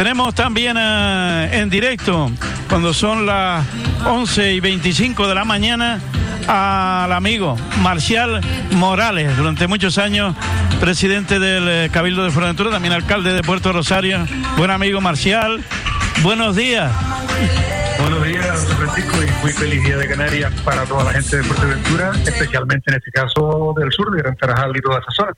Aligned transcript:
Tenemos 0.00 0.34
también 0.34 0.78
eh, 0.80 1.60
en 1.60 1.68
directo, 1.68 2.30
cuando 2.70 2.94
son 2.94 3.26
las 3.26 3.66
11 4.06 4.54
y 4.54 4.58
25 4.58 5.28
de 5.28 5.34
la 5.34 5.44
mañana, 5.44 6.00
al 6.48 7.12
amigo 7.12 7.54
Marcial 7.82 8.40
Morales, 8.70 9.36
durante 9.36 9.66
muchos 9.66 9.98
años 9.98 10.34
presidente 10.80 11.38
del 11.38 11.68
eh, 11.68 11.90
Cabildo 11.92 12.24
de 12.24 12.30
Fuerteventura, 12.30 12.70
también 12.70 12.94
alcalde 12.94 13.34
de 13.34 13.42
Puerto 13.42 13.74
Rosario. 13.74 14.26
Buen 14.56 14.70
amigo 14.70 15.02
Marcial, 15.02 15.62
buenos 16.22 16.56
días. 16.56 16.90
Buenos 18.00 18.24
días, 18.24 18.72
Francisco, 18.78 19.18
y 19.22 19.42
muy 19.42 19.52
feliz 19.52 19.84
día 19.84 19.98
de 19.98 20.08
Canarias 20.08 20.50
para 20.64 20.84
toda 20.84 21.04
la 21.04 21.12
gente 21.12 21.36
de 21.36 21.42
Fuerteventura, 21.42 22.12
especialmente 22.24 22.90
en 22.90 22.96
este 22.96 23.10
caso 23.10 23.74
del 23.76 23.92
sur, 23.92 24.10
de 24.12 24.22
Gran 24.22 24.34
Tarajal 24.34 24.74
y 24.74 24.80
toda 24.80 24.98
esa 25.00 25.10
zona. 25.10 25.32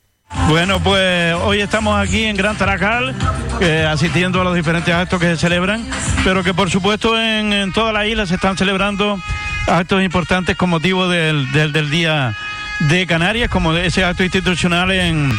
Bueno, 0.48 0.80
pues 0.80 1.34
hoy 1.42 1.60
estamos 1.60 1.98
aquí 1.98 2.24
en 2.24 2.36
Gran 2.36 2.56
Tarajal, 2.56 3.14
eh, 3.60 3.86
asistiendo 3.88 4.40
a 4.40 4.44
los 4.44 4.54
diferentes 4.54 4.92
actos 4.92 5.20
que 5.20 5.26
se 5.26 5.36
celebran, 5.36 5.86
pero 6.24 6.42
que 6.42 6.52
por 6.52 6.70
supuesto 6.70 7.18
en, 7.18 7.72
toda 7.72 7.92
la 7.92 8.06
isla 8.06 8.26
se 8.26 8.34
están 8.34 8.56
celebrando 8.56 9.20
actos 9.66 10.02
importantes 10.02 10.56
con 10.56 10.70
motivo 10.70 11.08
del, 11.08 11.50
del, 11.52 11.90
Día 11.90 12.34
de 12.80 13.06
Canarias, 13.06 13.48
como 13.48 13.74
ese 13.74 14.04
acto 14.04 14.24
institucional 14.24 14.90
en, 14.90 15.30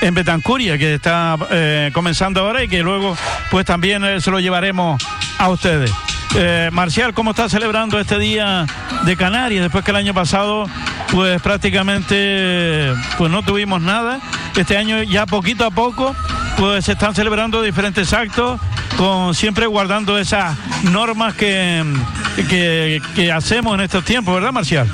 en 0.00 0.14
Betancuria, 0.14 0.78
que 0.78 0.94
está 0.94 1.36
eh, 1.50 1.90
comenzando 1.92 2.40
ahora 2.40 2.62
y 2.62 2.68
que 2.68 2.82
luego 2.82 3.16
pues 3.50 3.66
también 3.66 4.04
eh, 4.04 4.20
se 4.20 4.30
lo 4.30 4.40
llevaremos 4.40 5.02
a 5.38 5.48
ustedes. 5.48 5.90
Marcial, 6.70 7.14
¿cómo 7.14 7.30
está 7.30 7.48
celebrando 7.48 7.98
este 7.98 8.18
día 8.18 8.66
de 9.06 9.16
Canarias 9.16 9.62
después 9.62 9.82
que 9.82 9.90
el 9.90 9.96
año 9.96 10.12
pasado 10.12 10.66
pues 11.12 11.40
prácticamente 11.42 12.92
pues 13.18 13.30
no 13.30 13.42
tuvimos 13.42 13.80
nada? 13.80 14.20
Este 14.56 14.76
año 14.76 15.02
ya 15.02 15.26
poquito 15.26 15.64
a 15.64 15.70
poco 15.70 16.14
pues 16.58 16.84
se 16.86 16.92
están 16.92 17.14
celebrando 17.14 17.62
diferentes 17.62 18.12
actos 18.12 18.60
con 18.96 19.34
siempre 19.34 19.66
guardando 19.66 20.18
esas 20.18 20.56
normas 20.84 21.34
que, 21.34 21.82
que, 22.48 23.32
hacemos 23.32 23.74
en 23.74 23.82
estos 23.82 24.04
tiempos, 24.04 24.34
¿verdad, 24.34 24.52
Marcial? 24.52 24.86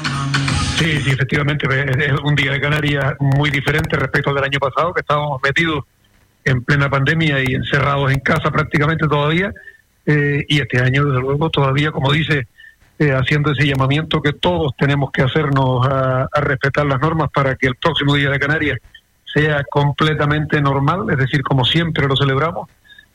Sí, 0.76 0.90
efectivamente, 1.06 1.66
es 2.04 2.12
un 2.24 2.34
día 2.34 2.52
de 2.52 2.60
Canarias 2.60 3.14
muy 3.20 3.50
diferente 3.50 3.96
respecto 3.96 4.30
al 4.30 4.36
del 4.36 4.44
año 4.44 4.58
pasado, 4.58 4.92
que 4.92 5.00
estábamos 5.00 5.40
metidos 5.42 5.84
en 6.44 6.64
plena 6.64 6.90
pandemia 6.90 7.38
y 7.40 7.54
encerrados 7.54 8.10
en 8.10 8.18
casa 8.18 8.50
prácticamente 8.50 9.06
todavía 9.06 9.52
eh, 10.06 10.44
y 10.48 10.60
este 10.60 10.80
año, 10.80 11.04
desde 11.04 11.20
luego, 11.20 11.50
todavía, 11.50 11.92
como 11.92 12.10
dice, 12.10 12.48
eh, 13.02 13.12
haciendo 13.12 13.50
ese 13.50 13.66
llamamiento 13.66 14.22
que 14.22 14.32
todos 14.32 14.76
tenemos 14.76 15.10
que 15.10 15.22
hacernos 15.22 15.84
a, 15.88 16.28
respetar 16.40 16.86
las 16.86 17.00
normas 17.00 17.30
para 17.34 17.56
que 17.56 17.66
el 17.66 17.74
próximo 17.74 18.14
Día 18.14 18.30
de 18.30 18.38
Canarias 18.38 18.78
sea 19.24 19.64
completamente 19.64 20.62
normal, 20.62 21.06
es 21.10 21.16
decir, 21.16 21.42
como 21.42 21.64
siempre 21.64 22.06
lo 22.06 22.14
celebramos, 22.14 22.70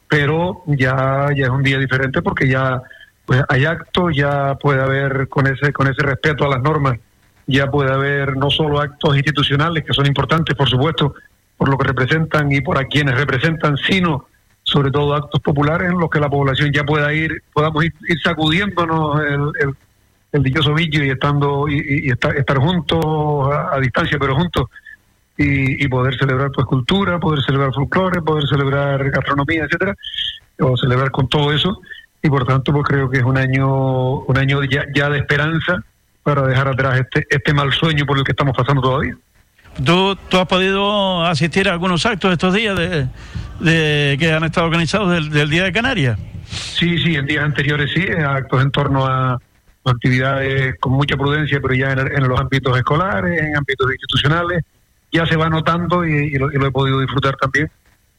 pero 0.10 0.64
ya, 0.66 1.30
ya 1.34 1.46
es 1.46 1.50
un 1.50 1.64
día 1.64 1.78
diferente 1.78 2.22
porque 2.22 2.50
ya 2.50 2.82
pues 3.26 3.42
hay 3.48 3.64
actos, 3.64 4.14
ya 4.14 4.56
puede 4.56 4.82
haber 4.82 5.30
con 5.30 5.48
ese, 5.48 5.72
con 5.72 5.88
ese 5.88 6.04
respeto 6.04 6.44
a 6.44 6.50
las 6.50 6.62
normas, 6.62 7.00
ya 7.46 7.72
puede 7.72 7.94
haber 7.94 8.36
no 8.36 8.50
solo 8.50 8.82
actos 8.82 9.16
institucionales 9.16 9.86
que 9.86 9.94
son 9.94 10.06
importantes, 10.06 10.54
por 10.54 10.68
supuesto, 10.68 11.16
por 11.56 11.70
lo 11.70 11.78
que 11.78 11.88
representan 11.88 12.52
y 12.52 12.60
por 12.60 12.78
a 12.78 12.88
quienes 12.88 13.16
representan, 13.16 13.78
sino 13.78 14.28
sobre 14.68 14.92
todo 14.92 15.16
actos 15.16 15.40
populares 15.42 15.90
en 15.90 15.98
los 15.98 16.10
que 16.10 16.20
la 16.20 16.30
población 16.30 16.72
ya 16.74 16.84
pueda 16.84 17.14
ir, 17.14 17.42
podamos 17.54 17.86
ir, 17.86 17.94
sacudiéndonos 18.22 19.22
el, 19.22 19.72
el, 20.34 20.44
dichoso 20.44 20.74
bicho 20.74 21.02
y 21.02 21.10
estando 21.10 21.70
y, 21.70 22.10
estar, 22.10 22.58
juntos 22.58 23.50
a, 23.50 23.80
distancia, 23.80 24.20
pero 24.20 24.36
juntos 24.36 24.66
y, 25.38 25.88
poder 25.88 26.18
celebrar 26.18 26.52
pues 26.52 26.68
cultura, 26.68 27.18
poder 27.18 27.42
celebrar 27.44 27.74
folclore, 27.74 28.22
poder 28.22 28.46
celebrar 28.48 29.10
gastronomía, 29.10 29.64
etcétera, 29.64 29.96
o 30.60 30.76
celebrar 30.76 31.12
con 31.12 31.30
todo 31.30 31.54
eso 31.54 31.82
y 32.22 32.30
por 32.30 32.46
tanto 32.46 32.74
pues 32.74 32.84
creo 32.86 33.10
que 33.10 33.20
es 33.20 33.24
un 33.24 33.38
año 33.38 34.20
un 34.20 34.38
año 34.38 34.64
ya, 34.64 34.84
ya 34.94 35.10
de 35.10 35.20
esperanza 35.20 35.82
para 36.24 36.46
dejar 36.46 36.68
atrás 36.68 37.00
este 37.00 37.26
este 37.30 37.54
mal 37.54 37.72
sueño 37.72 38.06
por 38.06 38.18
el 38.18 38.26
que 38.26 38.34
estamos 38.34 38.58
pasando 38.58 38.82
todavía. 38.82 39.16
¿Tú, 39.84 40.16
tú 40.30 40.38
has 40.38 40.48
podido 40.48 41.24
asistir 41.24 41.70
a 41.70 41.74
algunos 41.74 42.06
actos 42.06 42.32
estos 42.32 42.54
días 42.54 42.78
de, 42.78 43.08
de, 43.60 44.18
que 44.20 44.32
han 44.32 44.44
estado 44.44 44.68
organizados 44.68 45.32
del, 45.32 45.50
Día 45.50 45.64
de 45.64 45.72
Canarias. 45.72 46.18
Sí, 46.46 46.98
sí, 47.00 47.16
en 47.16 47.26
días 47.26 47.44
anteriores 47.44 47.92
sí, 47.94 48.06
actos 48.10 48.62
en 48.62 48.72
torno 48.72 49.06
a 49.06 49.38
actividades 49.86 50.76
con 50.80 50.94
mucha 50.94 51.16
prudencia, 51.16 51.60
pero 51.62 51.74
ya 51.74 51.92
en, 51.92 52.28
los 52.28 52.40
ámbitos 52.40 52.78
escolares, 52.78 53.42
en 53.42 53.56
ámbitos 53.56 53.90
institucionales, 53.90 54.64
ya 55.12 55.26
se 55.26 55.38
va 55.38 55.50
notando 55.50 56.06
y, 56.06 56.32
lo, 56.38 56.52
he 56.52 56.72
podido 56.72 57.00
disfrutar 57.00 57.36
también, 57.38 57.72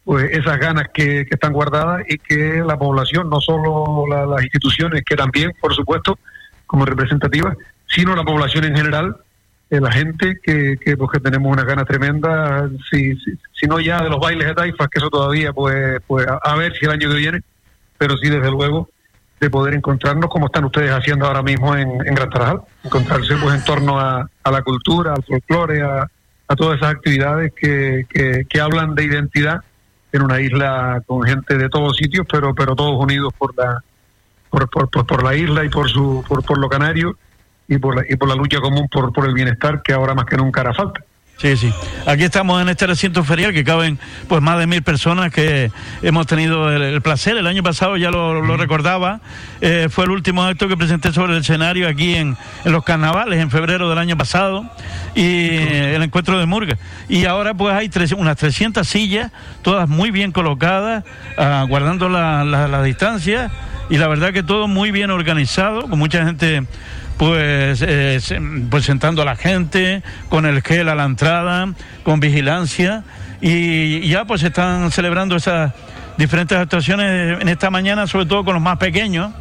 pues 0.04 0.30
esas 0.32 0.58
ganas 0.58 0.88
que, 0.92 1.26
están 1.30 1.52
guardadas 1.52 2.02
y 2.08 2.18
que 2.18 2.62
la 2.66 2.78
población, 2.78 3.28
no 3.28 3.40
solo 3.40 4.06
las 4.06 4.42
instituciones, 4.42 5.02
que 5.04 5.16
también, 5.16 5.52
por 5.60 5.74
supuesto, 5.74 6.18
como 6.66 6.86
representativas, 6.86 7.56
sino 7.86 8.16
la 8.16 8.24
población 8.24 8.64
en 8.64 8.76
general, 8.76 9.16
la 9.70 9.92
gente 9.92 10.38
que, 10.42 10.78
que, 10.82 10.96
pues, 10.96 11.22
tenemos 11.22 11.52
una 11.52 11.64
gana 11.64 11.84
tremenda, 11.84 12.68
si, 12.90 13.14
si, 13.16 13.66
no 13.66 13.80
ya 13.80 14.02
de 14.02 14.08
los 14.08 14.18
bailes 14.18 14.46
de 14.48 14.54
taifas, 14.54 14.88
que 14.88 14.98
eso 14.98 15.10
todavía, 15.10 15.52
pues, 15.52 16.00
pues 16.06 16.26
a, 16.26 16.56
ver 16.56 16.74
si 16.74 16.86
el 16.86 16.92
año 16.92 17.10
que 17.10 17.16
viene, 17.16 17.40
pero 17.98 18.16
sí 18.16 18.30
desde 18.30 18.50
luego 18.50 18.88
de 19.40 19.50
poder 19.50 19.74
encontrarnos 19.74 20.30
como 20.30 20.46
están 20.46 20.64
ustedes 20.64 20.90
haciendo 20.90 21.26
ahora 21.26 21.42
mismo 21.42 21.76
en, 21.76 21.90
en 22.06 22.14
Gran 22.14 22.30
Tarajal, 22.30 22.62
encontrarse 22.82 23.36
pues 23.36 23.54
en 23.54 23.64
torno 23.64 24.00
a, 24.00 24.28
a 24.42 24.50
la 24.50 24.62
cultura, 24.62 25.12
al 25.14 25.22
folclore, 25.22 25.82
a, 25.82 26.08
a 26.48 26.56
todas 26.56 26.78
esas 26.78 26.94
actividades 26.94 27.52
que, 27.54 28.06
que, 28.08 28.46
que, 28.48 28.60
hablan 28.60 28.94
de 28.94 29.04
identidad 29.04 29.60
en 30.10 30.22
una 30.22 30.40
isla 30.40 31.02
con 31.06 31.22
gente 31.22 31.56
de 31.56 31.68
todos 31.68 31.96
sitios, 31.96 32.26
pero 32.28 32.54
pero 32.54 32.74
todos 32.74 33.00
unidos 33.00 33.32
por 33.36 33.56
la 33.56 33.84
por, 34.50 34.68
por, 34.70 34.88
por, 34.88 35.06
por 35.06 35.22
la 35.22 35.36
isla 35.36 35.64
y 35.64 35.68
por 35.68 35.88
su 35.88 36.24
por, 36.26 36.42
por 36.42 36.58
lo 36.58 36.68
canario 36.68 37.16
y 37.68 37.78
por 37.78 37.96
la, 37.96 38.04
y 38.08 38.16
por 38.16 38.28
la 38.28 38.34
lucha 38.34 38.60
común 38.60 38.88
por, 38.90 39.12
por 39.12 39.26
el 39.26 39.34
bienestar 39.34 39.82
que 39.82 39.92
ahora 39.92 40.14
más 40.14 40.24
que 40.24 40.36
nunca 40.36 40.62
hará 40.62 40.74
falta. 40.74 41.00
Sí, 41.38 41.56
sí. 41.56 41.72
Aquí 42.04 42.24
estamos 42.24 42.60
en 42.60 42.68
este 42.68 42.84
recinto 42.88 43.22
ferial 43.22 43.52
que 43.52 43.62
caben 43.62 43.96
pues 44.26 44.42
más 44.42 44.58
de 44.58 44.66
mil 44.66 44.82
personas 44.82 45.32
que 45.32 45.70
hemos 46.02 46.26
tenido 46.26 46.68
el, 46.72 47.00
placer. 47.00 47.36
El 47.36 47.46
año 47.46 47.62
pasado 47.62 47.96
ya 47.96 48.10
lo, 48.10 48.56
recordaba, 48.56 49.20
eh, 49.60 49.86
fue 49.88 50.06
el 50.06 50.10
último 50.10 50.42
acto 50.42 50.66
que 50.66 50.76
presenté 50.76 51.12
sobre 51.12 51.34
el 51.34 51.42
escenario 51.42 51.86
aquí 51.86 52.16
en, 52.16 52.36
en 52.64 52.72
los 52.72 52.82
carnavales 52.82 53.38
en 53.38 53.52
febrero 53.52 53.88
del 53.88 53.98
año 53.98 54.16
pasado 54.16 54.68
y 55.14 55.58
el 55.58 56.02
encuentro 56.02 56.40
de 56.40 56.46
Murga. 56.46 56.76
Y 57.08 57.24
ahora 57.26 57.54
pues 57.54 57.72
hay 57.72 57.88
tres, 57.88 58.10
unas 58.10 58.36
300 58.36 58.86
sillas, 58.86 59.30
todas 59.62 59.88
muy 59.88 60.10
bien 60.10 60.32
colocadas, 60.32 61.04
ah, 61.36 61.64
guardando 61.68 62.08
la, 62.08 62.42
la, 62.42 62.66
la 62.66 62.82
distancia 62.82 63.52
y 63.90 63.98
la 63.98 64.08
verdad 64.08 64.32
que 64.32 64.42
todo 64.42 64.66
muy 64.66 64.90
bien 64.90 65.12
organizado, 65.12 65.82
con 65.82 66.00
mucha 66.00 66.24
gente 66.24 66.64
pues, 67.18 67.82
eh, 67.86 68.20
pues 68.70 68.84
sentando 68.84 69.22
a 69.22 69.24
la 69.24 69.36
gente, 69.36 70.02
con 70.28 70.46
el 70.46 70.62
gel 70.62 70.88
a 70.88 70.94
la 70.94 71.04
entrada, 71.04 71.68
con 72.04 72.20
vigilancia, 72.20 73.02
y 73.40 74.08
ya 74.08 74.24
pues 74.24 74.42
están 74.42 74.90
celebrando 74.90 75.36
esas 75.36 75.72
diferentes 76.16 76.56
actuaciones 76.56 77.40
en 77.40 77.48
esta 77.48 77.70
mañana, 77.70 78.06
sobre 78.06 78.26
todo 78.26 78.44
con 78.44 78.54
los 78.54 78.62
más 78.62 78.78
pequeños, 78.78 79.32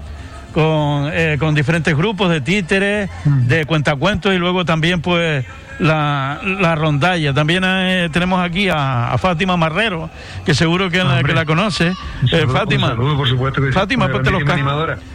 con, 0.57 1.11
eh, 1.13 1.37
con 1.39 1.53
diferentes 1.53 1.95
grupos 1.95 2.31
de 2.31 2.41
títeres, 2.41 3.11
mm. 3.25 3.45
de 3.45 3.65
cuentacuentos 3.65 4.33
y 4.33 4.39
luego 4.39 4.65
también 4.65 5.01
pues 5.01 5.45
la, 5.77 6.39
la 6.43 6.73
rondalla. 6.73 7.31
También 7.31 7.63
eh, 7.63 8.09
tenemos 8.11 8.43
aquí 8.43 8.67
a, 8.67 9.15
Fátima 9.19 9.55
Marrero, 9.55 10.09
que 10.47 10.55
seguro 10.55 10.89
que, 10.89 11.03
la, 11.03 11.21
que 11.21 11.35
la 11.35 11.45
conoce. 11.45 11.93
Eh, 12.31 12.47
Fátima. 12.51 12.95
por 12.95 13.27
supuesto 13.29 13.61
que 13.61 13.71
Fátima, 13.71 14.07
ponte 14.07 14.31
los 14.31 14.41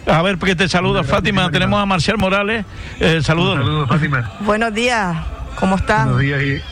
A 0.06 0.22
ver, 0.22 0.38
porque 0.38 0.54
te 0.54 0.69
saluda 0.69 1.03
Fátima. 1.03 1.50
Tenemos 1.50 1.82
a 1.82 1.86
Marcial 1.86 2.19
Morales. 2.19 2.64
Eh, 3.00 3.19
saludos. 3.20 3.56
Saludos, 3.56 3.88
Fátima. 3.88 4.30
Buenos 4.42 4.72
días. 4.72 5.16
¿Cómo 5.56 5.74
están? 5.74 6.04
Buenos 6.04 6.20
días 6.20 6.62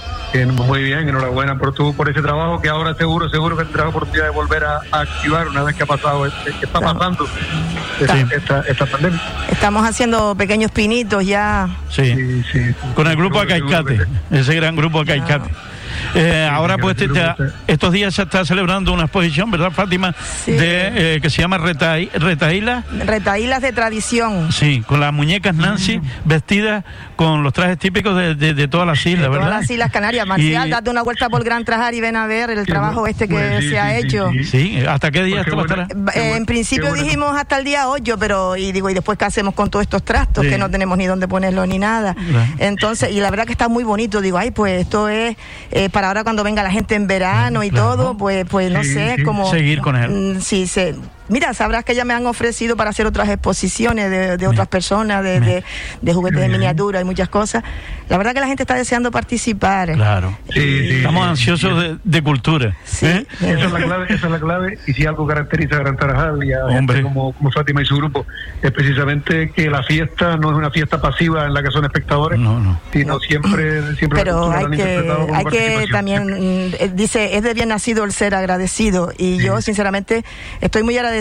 muy 0.46 0.82
bien, 0.82 1.08
enhorabuena 1.08 1.58
por 1.58 1.74
tu, 1.74 1.94
por 1.94 2.08
ese 2.08 2.22
trabajo 2.22 2.60
que 2.60 2.68
ahora 2.68 2.94
seguro, 2.94 3.28
seguro 3.28 3.56
que 3.56 3.64
tendrás 3.64 3.88
oportunidad 3.88 4.24
de 4.24 4.30
volver 4.30 4.64
a, 4.64 4.80
activar 4.92 5.48
una 5.48 5.62
vez 5.62 5.74
que 5.74 5.82
ha 5.82 5.86
pasado, 5.86 6.26
este, 6.26 6.52
que 6.52 6.66
está 6.66 6.80
pasando 6.80 7.26
esta, 8.30 8.60
esta, 8.60 8.86
pandemia. 8.86 9.20
Estamos 9.50 9.84
haciendo 9.86 10.34
pequeños 10.34 10.70
pinitos 10.70 11.26
ya. 11.26 11.68
Sí, 11.88 12.42
sí, 12.52 12.74
con 12.94 13.06
el 13.06 13.16
grupo 13.16 13.40
Acaicate, 13.40 14.06
ese 14.30 14.54
gran 14.54 14.76
grupo 14.76 15.00
Acaicate. 15.00 15.50
Eh, 16.14 16.48
ahora, 16.50 16.78
pues, 16.78 16.96
estos 17.66 17.92
días 17.92 18.14
se 18.14 18.22
está 18.22 18.44
celebrando 18.44 18.92
una 18.92 19.04
exposición, 19.04 19.50
¿verdad, 19.50 19.70
Fátima? 19.70 20.14
De, 20.46 21.16
eh, 21.16 21.20
que 21.20 21.30
se 21.30 21.42
llama 21.42 21.58
Retaílas. 21.58 22.84
Retaílas 23.06 23.62
de 23.62 23.72
tradición. 23.72 24.52
Sí, 24.52 24.82
con 24.86 25.00
las 25.00 25.12
muñecas 25.12 25.54
Nancy 25.54 26.00
vestidas 26.24 26.84
con 27.16 27.42
los 27.42 27.52
trajes 27.52 27.78
típicos 27.78 28.16
de, 28.16 28.34
de, 28.34 28.68
todas 28.68 28.86
las 28.86 29.04
islas, 29.04 29.30
¿verdad? 29.30 29.46
Todas 29.46 29.60
las 29.60 29.70
islas 29.70 29.90
Canarias. 29.90 30.26
Marcial, 30.26 30.70
date 30.70 30.90
una 30.90 31.02
vuelta 31.02 31.28
por 31.28 31.44
Gran 31.44 31.64
Trajar 31.64 31.94
y 31.94 32.00
ven 32.00 32.16
a 32.16 32.26
ver 32.26 32.50
el 32.50 32.64
trabajo 32.66 33.06
este 33.06 33.28
que 33.28 33.34
pues 33.34 33.68
se 33.68 33.78
ha 33.78 33.98
hecho. 33.98 34.30
Sí, 34.50 34.82
¿hasta 34.88 35.10
qué 35.10 35.22
día 35.24 35.44
pues 35.44 35.70
esto 35.70 35.96
eh, 36.14 36.36
En 36.36 36.46
principio 36.46 36.92
dijimos 36.94 37.36
hasta 37.36 37.58
el 37.58 37.64
día 37.64 37.88
8, 37.88 38.16
pero, 38.18 38.56
y 38.56 38.72
digo, 38.72 38.88
¿y 38.88 38.94
después 38.94 39.18
qué 39.18 39.26
hacemos 39.26 39.54
con 39.54 39.70
todos 39.70 39.82
estos 39.82 40.04
trastos 40.04 40.46
que 40.46 40.56
no 40.56 40.70
tenemos 40.70 40.96
ni 40.96 41.06
dónde 41.06 41.28
ponerlo 41.28 41.66
ni 41.66 41.78
nada? 41.78 42.16
Entonces, 42.58 43.10
y 43.10 43.20
la 43.20 43.30
verdad 43.30 43.44
que 43.44 43.52
está 43.52 43.68
muy 43.68 43.84
bonito, 43.84 44.20
digo, 44.20 44.38
ay, 44.38 44.50
pues 44.50 44.80
esto 44.80 45.08
es 45.08 45.36
para 45.92 45.99
para 46.00 46.08
ahora 46.08 46.24
cuando 46.24 46.42
venga 46.42 46.62
la 46.62 46.70
gente 46.70 46.94
en 46.94 47.06
verano 47.06 47.62
y 47.62 47.70
todo, 47.70 48.16
pues, 48.16 48.46
pues 48.48 48.72
no 48.72 48.82
sé, 48.82 49.16
como... 49.22 49.50
Seguir 49.50 49.82
con 49.82 49.96
él. 49.96 50.10
Mm, 50.10 50.40
sí, 50.40 50.66
se, 50.66 50.94
Mira, 51.30 51.54
sabrás 51.54 51.84
que 51.84 51.94
ya 51.94 52.04
me 52.04 52.12
han 52.12 52.26
ofrecido 52.26 52.76
para 52.76 52.90
hacer 52.90 53.06
otras 53.06 53.28
exposiciones 53.28 54.10
de, 54.10 54.46
otras 54.48 54.66
personas, 54.66 55.22
de, 55.22 55.62
juguetes 56.12 56.40
de 56.40 56.48
miniatura 56.48 57.00
y 57.00 57.04
muchas 57.04 57.28
cosas. 57.28 57.62
La 58.08 58.18
verdad 58.18 58.34
que 58.34 58.40
la 58.40 58.48
gente 58.48 58.64
está 58.64 58.74
deseando 58.74 59.12
participar. 59.12 59.92
Claro. 59.92 60.36
Estamos 60.48 61.24
ansiosos 61.24 61.98
de, 62.02 62.22
cultura. 62.22 62.76
¿eh? 63.02 63.24
Esa 63.40 63.66
es 63.66 63.72
la 63.72 63.78
clave, 63.80 64.06
esa 64.08 64.26
es 64.26 64.32
la 64.32 64.40
clave. 64.40 64.78
Y 64.88 64.92
si 64.92 65.06
algo 65.06 65.24
caracteriza 65.24 65.76
a 65.76 65.78
Gran 65.78 65.96
Tarajal 65.96 66.42
y 66.44 66.52
a 66.52 66.64
Hombre. 66.64 67.02
Como, 67.02 67.32
como 67.32 67.52
Fátima 67.52 67.82
y 67.82 67.84
su 67.84 67.96
grupo, 67.96 68.26
es 68.60 68.72
precisamente 68.72 69.52
que 69.52 69.70
la 69.70 69.84
fiesta 69.84 70.36
no 70.36 70.50
es 70.50 70.56
una 70.56 70.70
fiesta 70.70 71.00
pasiva 71.00 71.46
en 71.46 71.54
la 71.54 71.62
que 71.62 71.70
son 71.70 71.84
espectadores, 71.84 72.40
sino 72.92 73.20
siempre, 73.20 73.94
siempre 73.94 74.18
Pero 74.24 74.50
hay 74.50 74.66
que, 74.66 75.12
hay 75.32 75.44
que 75.44 75.86
también, 75.92 76.26
mm, 76.26 76.74
eh, 76.80 76.90
dice, 76.92 77.36
es 77.36 77.44
de 77.44 77.54
bien 77.54 77.68
nacido 77.68 78.02
el 78.02 78.10
ser 78.10 78.34
agradecido. 78.34 79.12
Y 79.16 79.38
yo, 79.38 79.62
sinceramente, 79.62 80.24
estoy 80.60 80.82
muy 80.82 80.98
agradecido 80.98 81.19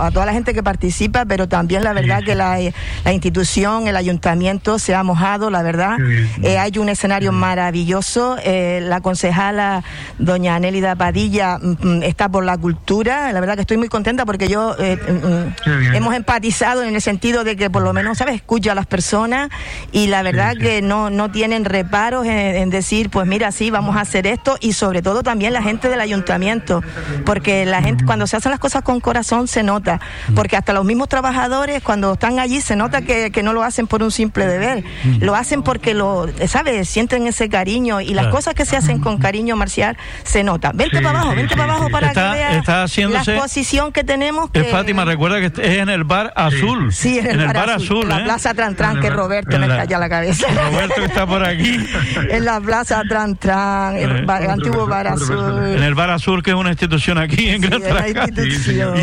a 0.00 0.10
toda 0.12 0.26
la 0.26 0.32
gente 0.32 0.54
que 0.54 0.62
participa, 0.62 1.24
pero 1.24 1.48
también 1.48 1.84
la 1.84 1.92
verdad 1.92 2.22
que 2.24 2.34
la, 2.34 2.58
la, 3.04 3.12
institución, 3.12 3.86
el 3.86 3.96
ayuntamiento 3.96 4.78
se 4.78 4.94
ha 4.94 5.02
mojado, 5.02 5.50
la 5.50 5.62
verdad. 5.62 5.96
Eh, 6.42 6.58
hay 6.58 6.78
un 6.78 6.88
escenario 6.88 7.32
maravilloso. 7.32 8.36
Eh, 8.44 8.80
la 8.82 9.00
concejala 9.00 9.84
doña 10.18 10.54
Anélida 10.54 10.96
Padilla 10.96 11.58
mm, 11.58 11.76
mm, 11.80 12.02
está 12.02 12.28
por 12.28 12.44
la 12.44 12.56
cultura. 12.56 13.32
La 13.32 13.40
verdad 13.40 13.54
que 13.54 13.62
estoy 13.62 13.76
muy 13.76 13.88
contenta 13.88 14.24
porque 14.24 14.48
yo 14.48 14.74
eh, 14.78 14.96
mm, 14.96 15.94
hemos 15.94 16.14
empatizado 16.14 16.82
en 16.82 16.94
el 16.94 17.02
sentido 17.02 17.44
de 17.44 17.56
que 17.56 17.70
por 17.70 17.82
lo 17.82 17.92
menos, 17.92 18.18
¿sabes? 18.18 18.34
Escucha 18.34 18.72
a 18.72 18.74
las 18.74 18.86
personas 18.86 19.50
y 19.92 20.06
la 20.06 20.22
verdad 20.22 20.56
que 20.56 20.82
no, 20.82 21.10
no 21.10 21.30
tienen 21.30 21.64
reparos 21.64 22.26
en, 22.26 22.38
en 22.38 22.70
decir, 22.70 23.10
pues 23.10 23.26
mira, 23.26 23.52
sí, 23.52 23.70
vamos 23.70 23.96
a 23.96 24.00
hacer 24.00 24.26
esto 24.26 24.56
y 24.60 24.72
sobre 24.72 25.02
todo 25.02 25.22
también 25.22 25.52
la 25.52 25.62
gente 25.62 25.88
del 25.88 26.00
ayuntamiento, 26.00 26.82
porque 27.24 27.64
la 27.66 27.82
gente 27.82 28.04
cuando 28.04 28.26
se 28.26 28.36
hacen 28.36 28.50
las 28.50 28.60
cosas 28.60 28.82
con 28.82 29.00
corazón, 29.00 29.21
se 29.22 29.62
nota, 29.62 30.00
porque 30.34 30.56
hasta 30.56 30.72
los 30.72 30.84
mismos 30.84 31.08
trabajadores 31.08 31.82
cuando 31.82 32.14
están 32.14 32.38
allí 32.38 32.60
se 32.60 32.76
nota 32.76 33.02
que, 33.02 33.42
no 33.42 33.52
lo 33.52 33.62
hacen 33.64 33.86
por 33.86 34.02
un 34.02 34.12
simple 34.12 34.46
deber, 34.46 34.84
lo 35.20 35.34
hacen 35.34 35.62
porque 35.62 35.94
lo, 35.94 36.26
¿sabes? 36.46 36.88
Sienten 36.88 37.26
ese 37.26 37.48
cariño 37.48 38.00
y 38.00 38.14
las 38.14 38.28
cosas 38.28 38.54
que 38.54 38.64
se 38.64 38.76
hacen 38.76 39.00
con 39.00 39.18
cariño 39.18 39.56
marcial 39.56 39.96
se 40.24 40.44
nota. 40.44 40.72
Vente 40.74 41.00
para 41.00 41.20
abajo, 41.20 41.34
vente 41.34 41.56
para 41.56 41.74
abajo 41.74 41.90
para 41.90 42.12
que 42.12 42.20
veas 42.20 42.66
la 42.98 43.22
exposición 43.22 43.92
que 43.92 44.04
tenemos. 44.04 44.50
Que... 44.50 44.64
Fátima, 44.64 45.04
recuerda 45.04 45.40
que 45.40 45.46
es 45.46 45.78
en 45.78 45.88
el 45.88 46.04
bar 46.04 46.32
azul. 46.36 46.92
Sí, 46.92 47.18
en 47.18 47.40
el, 47.40 47.52
bar, 47.52 47.70
azul. 47.70 48.08
la 48.08 48.20
¿eh? 48.20 48.24
Plaza 48.24 48.54
Trantran, 48.54 49.00
que 49.00 49.10
Roberto 49.10 49.58
me 49.58 49.68
calla 49.68 49.98
la 49.98 50.08
cabeza. 50.08 50.46
Roberto 50.48 51.02
está 51.02 51.26
por 51.26 51.44
aquí. 51.44 51.78
en 52.30 52.44
la 52.44 52.60
Plaza 52.60 53.02
Trantran, 53.08 53.96
el, 53.96 54.10
el, 54.10 54.30
antiguo 54.30 54.86
bar 54.86 55.08
azul. 55.08 55.76
En 55.76 55.82
el 55.82 55.94
bar 55.94 56.10
azul, 56.10 56.42
que 56.42 56.50
es 56.50 56.56
una 56.56 56.70
institución 56.70 57.18
aquí 57.18 57.48
en 57.48 57.60
Gran 57.60 57.82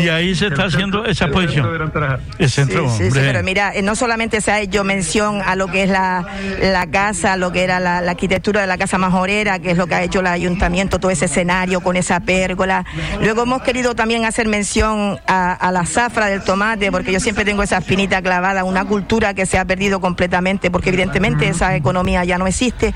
Y 0.02 0.08
ahí 0.10 0.34
se 0.34 0.48
está 0.48 0.64
haciendo 0.64 1.04
esa 1.04 1.26
exposición. 1.26 1.90
El 2.38 2.50
centro, 2.50 2.90
sí, 2.90 3.10
sí, 3.10 3.10
pero 3.12 3.42
mira, 3.42 3.74
eh, 3.74 3.82
no 3.82 3.94
solamente 3.96 4.40
se 4.40 4.50
ha 4.50 4.60
hecho 4.60 4.84
mención 4.84 5.42
a 5.44 5.56
lo 5.56 5.68
que 5.68 5.84
es 5.84 5.90
la, 5.90 6.26
la 6.60 6.86
casa, 6.86 7.36
lo 7.36 7.52
que 7.52 7.62
era 7.62 7.80
la, 7.80 7.98
arquitectura 7.98 8.60
de 8.60 8.66
la 8.66 8.78
casa 8.78 8.98
majorera, 8.98 9.58
que 9.58 9.72
es 9.72 9.76
lo 9.76 9.86
que 9.86 9.94
ha 9.94 10.02
hecho 10.02 10.20
el 10.20 10.26
ayuntamiento, 10.26 10.98
todo 10.98 11.10
ese 11.10 11.26
escenario 11.26 11.80
con 11.80 11.96
esa 11.96 12.20
pérgola. 12.20 12.84
Luego 13.20 13.42
hemos 13.42 13.62
querido 13.62 13.94
también 13.94 14.24
hacer 14.24 14.46
mención 14.48 15.18
a, 15.26 15.70
la 15.72 15.86
zafra 15.86 16.26
del 16.26 16.42
tomate, 16.42 16.90
porque 16.90 17.12
yo 17.12 17.20
siempre 17.20 17.44
tengo 17.44 17.62
esa 17.62 17.78
espinita 17.78 18.22
clavada, 18.22 18.64
una 18.64 18.84
cultura 18.84 19.34
que 19.34 19.46
se 19.46 19.58
ha 19.58 19.64
perdido 19.64 20.00
completamente, 20.00 20.70
porque 20.70 20.90
evidentemente 20.90 21.48
esa 21.48 21.74
economía 21.76 22.24
ya 22.24 22.38
no 22.38 22.46
existe, 22.46 22.94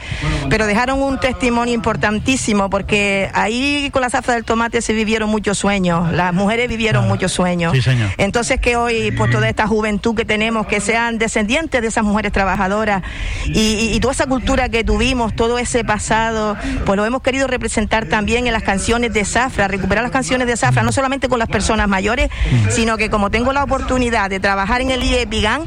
pero 0.48 0.66
dejaron 0.66 1.02
un 1.02 1.18
testimonio 1.18 1.74
importantísimo, 1.74 2.70
porque 2.70 3.30
ahí 3.34 3.90
con 3.92 4.02
la 4.02 4.10
zafra 4.10 4.34
del 4.34 4.44
tomate 4.44 4.82
se 4.82 4.92
vivieron 4.92 5.30
muchos 5.30 5.58
sueños, 5.58 6.12
las 6.12 6.32
mujeres 6.32 6.68
vivieron 6.68 6.93
muchos 7.02 7.32
sueños. 7.32 7.74
Entonces 8.18 8.60
que 8.60 8.76
hoy, 8.76 9.12
pues 9.12 9.30
toda 9.30 9.48
esta 9.48 9.66
juventud 9.66 10.14
que 10.14 10.24
tenemos, 10.24 10.66
que 10.66 10.80
sean 10.80 11.18
descendientes 11.18 11.80
de 11.80 11.88
esas 11.88 12.04
mujeres 12.04 12.32
trabajadoras 12.32 13.02
y, 13.46 13.98
toda 14.00 14.12
esa 14.12 14.26
cultura 14.26 14.68
que 14.68 14.84
tuvimos, 14.84 15.34
todo 15.34 15.58
ese 15.58 15.84
pasado, 15.84 16.56
pues 16.84 16.96
lo 16.96 17.06
hemos 17.06 17.22
querido 17.22 17.46
representar 17.46 18.06
también 18.06 18.46
en 18.46 18.52
las 18.52 18.62
canciones 18.62 19.12
de 19.12 19.24
Zafra, 19.24 19.68
recuperar 19.68 20.02
las 20.02 20.12
canciones 20.12 20.46
de 20.46 20.56
Zafra, 20.56 20.82
no 20.82 20.92
solamente 20.92 21.28
con 21.28 21.38
las 21.38 21.48
personas 21.48 21.88
mayores, 21.88 22.30
sino 22.70 22.96
que 22.96 23.10
como 23.10 23.30
tengo 23.30 23.52
la 23.52 23.64
oportunidad 23.64 24.30
de 24.30 24.40
trabajar 24.40 24.80
en 24.80 24.90
el 24.90 25.02
IE 25.02 25.26
Pigan, 25.26 25.62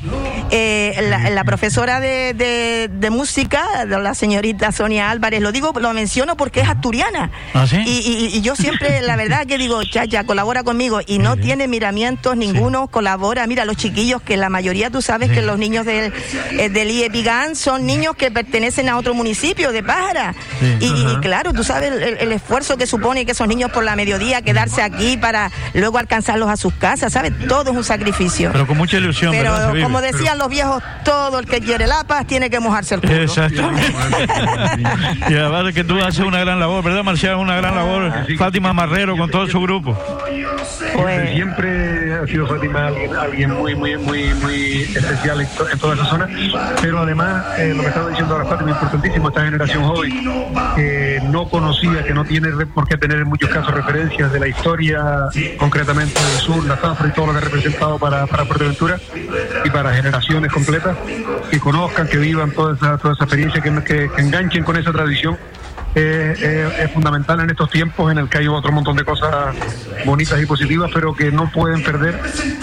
eh, 0.52 1.30
la, 1.32 1.44
profesora 1.44 2.00
de, 2.00 3.10
música, 3.12 3.86
la 3.86 4.14
señorita 4.14 4.72
Sonia 4.72 5.10
Álvarez, 5.10 5.42
lo 5.42 5.52
digo, 5.52 5.74
lo 5.80 5.94
menciono 5.94 6.38
porque 6.38 6.62
es 6.62 6.70
asturiana. 6.70 7.32
¿Ah, 7.54 7.66
y, 7.86 8.42
yo 8.42 8.56
siempre, 8.56 9.02
la 9.02 9.16
verdad 9.16 9.46
que 9.46 9.58
digo, 9.58 9.82
chacha, 9.84 10.24
colabora 10.26 10.64
conmigo 10.64 11.00
y 11.06 11.17
no 11.20 11.38
tiene 11.38 11.68
miramientos, 11.68 12.36
ninguno 12.38 12.88
colabora. 12.88 13.46
Mira, 13.48 13.66
los 13.66 13.78
chiquillos, 13.78 14.22
que 14.22 14.38
la 14.38 14.50
mayoría 14.50 14.90
tú 14.90 15.02
sabes 15.02 15.32
que 15.32 15.42
los 15.42 15.58
niños 15.58 15.86
del, 15.86 16.14
eh, 16.52 16.70
del 16.70 16.92
IEPIGAN 16.92 17.56
son 17.56 17.86
niños 17.86 18.16
que 18.16 18.32
pertenecen 18.32 18.90
a 18.90 18.98
otro 18.98 19.14
municipio 19.14 19.72
de 19.72 19.84
Pájara. 19.84 20.36
Y, 20.80 21.18
claro, 21.22 21.54
tú 21.54 21.64
sabes 21.64 21.92
el, 21.92 22.32
esfuerzo 22.32 22.78
que 22.78 22.86
supone 22.88 23.26
que 23.26 23.32
esos 23.32 23.48
niños 23.48 23.72
por 23.72 23.84
la 23.84 23.96
mediodía 23.96 24.42
quedarse 24.42 24.82
aquí 24.82 25.18
para 25.18 25.52
luego 25.74 25.98
alcanzarlos 25.98 26.50
a 26.50 26.58
sus 26.58 26.74
casas, 26.74 27.14
¿sabes? 27.14 27.34
Todo 27.48 27.72
es 27.72 27.78
un 27.78 27.84
sacrificio. 27.84 28.52
Pero 28.52 28.68
con 28.68 28.78
mucha 28.78 28.98
ilusión. 28.98 29.32
Pero 29.32 29.74
como 29.82 30.02
decían 30.02 30.38
los 30.38 30.50
viejos, 30.50 30.84
todo 31.04 31.40
el 31.40 31.46
que 31.46 31.60
quiere 31.60 31.88
la 31.88 32.04
paz 32.04 32.28
tiene 32.28 32.50
que 32.50 32.60
mojarse 32.60 32.96
el 32.96 33.02
culo. 33.02 33.16
Exactamente. 33.16 33.94
y 35.30 35.34
además 35.34 35.74
que 35.74 35.84
tú 35.84 36.00
haces 36.00 36.20
una 36.20 36.40
gran 36.40 36.60
labor, 36.60 36.84
¿verdad, 36.84 37.04
Marcial? 37.04 37.36
Una 37.36 37.56
gran 37.56 37.76
labor. 37.76 38.14
Fátima 38.38 38.74
Marrero 38.74 39.18
con 39.18 39.30
todo 39.30 39.48
su 39.48 39.60
grupo. 39.60 39.98
Siempre 41.08 42.14
ha 42.14 42.28
sido 42.28 42.48
Fátima 42.48 42.88
alguien, 42.88 43.52
muy, 43.52 43.76
muy, 43.76 43.98
muy, 43.98 44.34
muy 44.36 44.82
especial 44.84 45.42
en, 45.42 45.80
toda 45.80 45.96
esa 45.96 46.06
zona, 46.06 46.28
pero 46.82 47.00
además, 47.00 47.46
eh, 47.58 47.74
lo 47.76 47.82
que 47.82 47.88
estaba 47.88 48.10
diciendo 48.10 48.36
ahora 48.36 48.50
Fátima, 48.50 48.72
importantísimo, 48.72 49.30
esta 49.30 49.46
generación 49.46 49.84
joven 49.84 50.12
que 50.76 51.22
no 51.30 51.48
conocía, 51.50 52.04
que 52.04 52.14
no 52.14 52.26
tiene 52.26 52.50
por 52.68 52.88
qué 52.88 52.98
tener 52.98 53.20
en 53.20 53.28
muchos 53.28 53.50
casos 53.50 53.74
referencias 53.74 54.32
de 54.32 54.40
la 54.40 54.48
historia, 54.48 55.30
concretamente 55.58 56.20
del 56.20 56.40
sur, 56.40 56.66
la 56.66 56.78
Zafra 56.78 57.08
y 57.08 57.12
todo 57.12 57.28
lo 57.28 57.32
que 57.34 57.38
ha 57.40 57.42
representado 57.42 57.98
para, 57.98 58.28
para 58.28 58.46
Fuerteventura 58.46 59.00
y 59.64 59.70
para 59.70 59.94
generaciones 59.94 60.52
completas, 60.52 60.98
que 61.50 61.60
conozcan, 61.60 62.08
que 62.08 62.18
vivan 62.18 62.52
toda 62.52 62.76
esa, 62.76 62.98
toda 62.98 63.14
esa 63.14 63.24
experiencia, 63.24 63.62
que, 63.62 64.10
que 64.16 64.22
enganchen 64.22 64.64
con 64.64 64.78
esa 64.78 64.92
tradición 64.92 65.38
es 66.02 66.92
fundamental 66.92 67.40
en 67.42 67.50
estos 67.50 67.70
tiempos 67.70 68.12
en 68.12 68.20
el 68.20 68.30
que 68.30 68.40
hay 68.40 68.48
otro 68.48 68.72
montón 68.72 68.96
de 68.96 69.04
cosas 69.04 69.56
bonitas 70.06 70.42
y 70.42 70.46
positivas, 70.46 70.92
pero 70.94 71.14
que 71.14 71.32
no 71.32 71.52
pueden 71.52 71.84
perder 71.84 72.20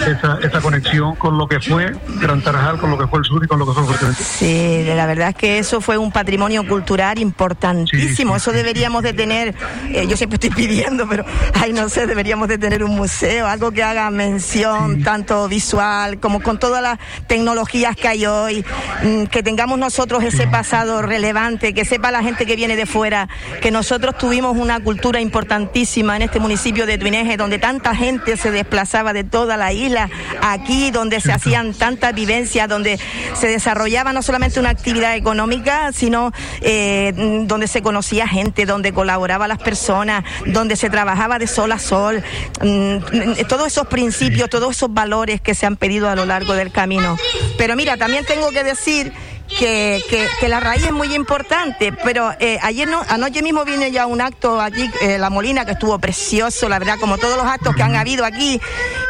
esa, 0.07 0.39
esa 0.41 0.61
conexión 0.61 1.15
con 1.15 1.37
lo 1.37 1.47
que 1.47 1.59
fue 1.59 1.93
Gran 2.21 2.41
Tarajal, 2.41 2.79
con 2.79 2.89
lo 2.89 2.97
que 2.97 3.07
fue 3.07 3.19
el 3.19 3.25
sur 3.25 3.43
y 3.43 3.47
con 3.47 3.59
lo 3.59 3.65
que 3.65 3.73
fue 3.73 3.83
Fuerteventura. 3.83 4.27
Sí, 4.27 4.83
la 4.87 5.05
verdad 5.05 5.29
es 5.29 5.35
que 5.35 5.59
eso 5.59 5.81
fue 5.81 5.97
un 5.97 6.11
patrimonio 6.11 6.65
cultural 6.67 7.19
importantísimo. 7.19 8.35
eso 8.35 8.51
deberíamos 8.51 9.03
de 9.03 9.13
tener, 9.13 9.55
eh, 9.91 10.05
yo 10.07 10.17
siempre 10.17 10.35
estoy 10.35 10.49
pidiendo, 10.65 11.07
pero 11.07 11.25
ay 11.53 11.73
no 11.73 11.89
sé, 11.89 12.07
deberíamos 12.07 12.47
de 12.47 12.57
tener 12.57 12.83
un 12.83 12.95
museo, 12.95 13.47
algo 13.47 13.71
que 13.71 13.83
haga 13.83 14.09
mención 14.11 15.03
tanto 15.03 15.47
visual 15.47 16.19
como 16.19 16.41
con 16.41 16.59
todas 16.59 16.81
las 16.81 16.99
tecnologías 17.27 17.95
que 17.95 18.07
hay 18.07 18.25
hoy, 18.25 18.65
mm, 19.03 19.25
que 19.25 19.43
tengamos 19.43 19.77
nosotros 19.77 20.23
ese 20.23 20.47
pasado 20.47 21.01
relevante, 21.01 21.73
que 21.73 21.85
sepa 21.85 22.11
la 22.11 22.23
gente 22.23 22.45
que 22.45 22.55
viene 22.55 22.75
de 22.75 22.85
fuera 22.85 23.24
que 23.61 23.71
nosotros 23.71 24.17
tuvimos 24.17 24.57
una 24.57 24.79
cultura 24.79 25.19
importantísima 25.19 26.15
en 26.15 26.23
este 26.23 26.39
municipio 26.39 26.85
de 26.85 26.97
Tuineje, 26.97 27.37
donde 27.37 27.59
tanta 27.59 27.95
gente 27.95 28.37
se 28.37 28.51
desplazaba 28.51 29.13
de 29.13 29.23
toda 29.23 29.57
la 29.57 29.73
isla, 29.73 30.09
aquí 30.41 30.91
donde 30.91 31.21
se 31.21 31.31
hacían 31.31 31.73
tantas 31.73 32.13
vivencias, 32.13 32.67
donde 32.67 32.99
se 33.33 33.47
desarrollaba 33.47 34.13
no 34.13 34.21
solamente 34.21 34.59
una 34.59 34.69
actividad 34.69 35.15
económica, 35.15 35.91
sino 35.91 36.31
eh, 36.61 37.43
donde 37.45 37.67
se 37.67 37.81
conocía 37.81 38.27
gente, 38.27 38.65
donde 38.65 38.93
colaboraba 38.93 39.47
las 39.47 39.59
personas, 39.59 40.23
donde 40.45 40.75
se 40.75 40.89
trabajaba 40.89 41.39
de 41.39 41.47
sol 41.47 41.71
a 41.71 41.79
sol, 41.79 42.23
mm, 42.61 43.45
todos 43.47 43.67
esos 43.67 43.87
principios, 43.87 44.49
todos 44.49 44.75
esos 44.75 44.93
valores 44.93 45.41
que 45.41 45.55
se 45.55 45.65
han 45.65 45.75
pedido 45.75 46.09
a 46.09 46.15
lo 46.15 46.25
largo 46.25 46.53
del 46.53 46.71
camino. 46.71 47.17
Pero 47.57 47.75
mira, 47.75 47.97
también 47.97 48.25
tengo 48.25 48.51
que 48.51 48.63
decir 48.63 49.11
que, 49.47 50.01
que, 50.39 50.49
la 50.49 50.59
raíz 50.59 50.85
es 50.85 50.91
muy 50.91 51.13
importante, 51.13 51.93
pero 52.03 52.31
eh, 52.39 52.57
ayer 52.61 52.87
no, 52.87 53.01
anoche 53.09 53.41
mismo 53.41 53.63
vine 53.65 53.91
ya 53.91 54.05
un 54.05 54.21
acto 54.21 54.59
aquí, 54.59 54.89
eh, 55.01 55.17
La 55.17 55.29
Molina, 55.29 55.65
que 55.65 55.73
estuvo 55.73 55.97
precioso, 55.99 56.67
la 56.69 56.79
verdad, 56.79 56.97
como 56.99 57.17
todos 57.17 57.37
los 57.37 57.45
actos 57.45 57.75
que 57.75 57.83
han 57.83 57.95
habido 57.95 58.25
aquí, 58.25 58.59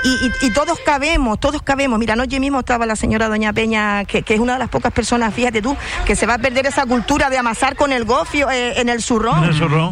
y, 0.03 0.51
todos 0.51 0.79
cabemos, 0.85 1.39
todos 1.39 1.61
cabemos. 1.61 1.97
Mira, 1.97 2.13
anoche 2.13 2.39
mismo 2.39 2.59
estaba 2.59 2.85
la 2.85 2.95
señora 2.95 3.27
Doña 3.27 3.53
Peña, 3.53 4.05
que, 4.05 4.23
es 4.27 4.39
una 4.39 4.53
de 4.53 4.59
las 4.59 4.69
pocas 4.69 4.93
personas, 4.93 5.33
fíjate 5.33 5.61
tú, 5.61 5.75
que 6.05 6.15
se 6.15 6.25
va 6.25 6.35
a 6.35 6.37
perder 6.37 6.67
esa 6.67 6.85
cultura 6.85 7.29
de 7.29 7.37
amasar 7.37 7.75
con 7.75 7.91
el 7.91 8.05
gofio 8.05 8.49
eh, 8.51 8.79
en 8.79 8.89
el 8.89 9.01
zurrón. 9.01 9.43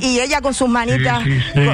Y 0.02 0.20
ella 0.20 0.42
con 0.42 0.54
sus 0.54 0.70
manitas, 0.70 1.24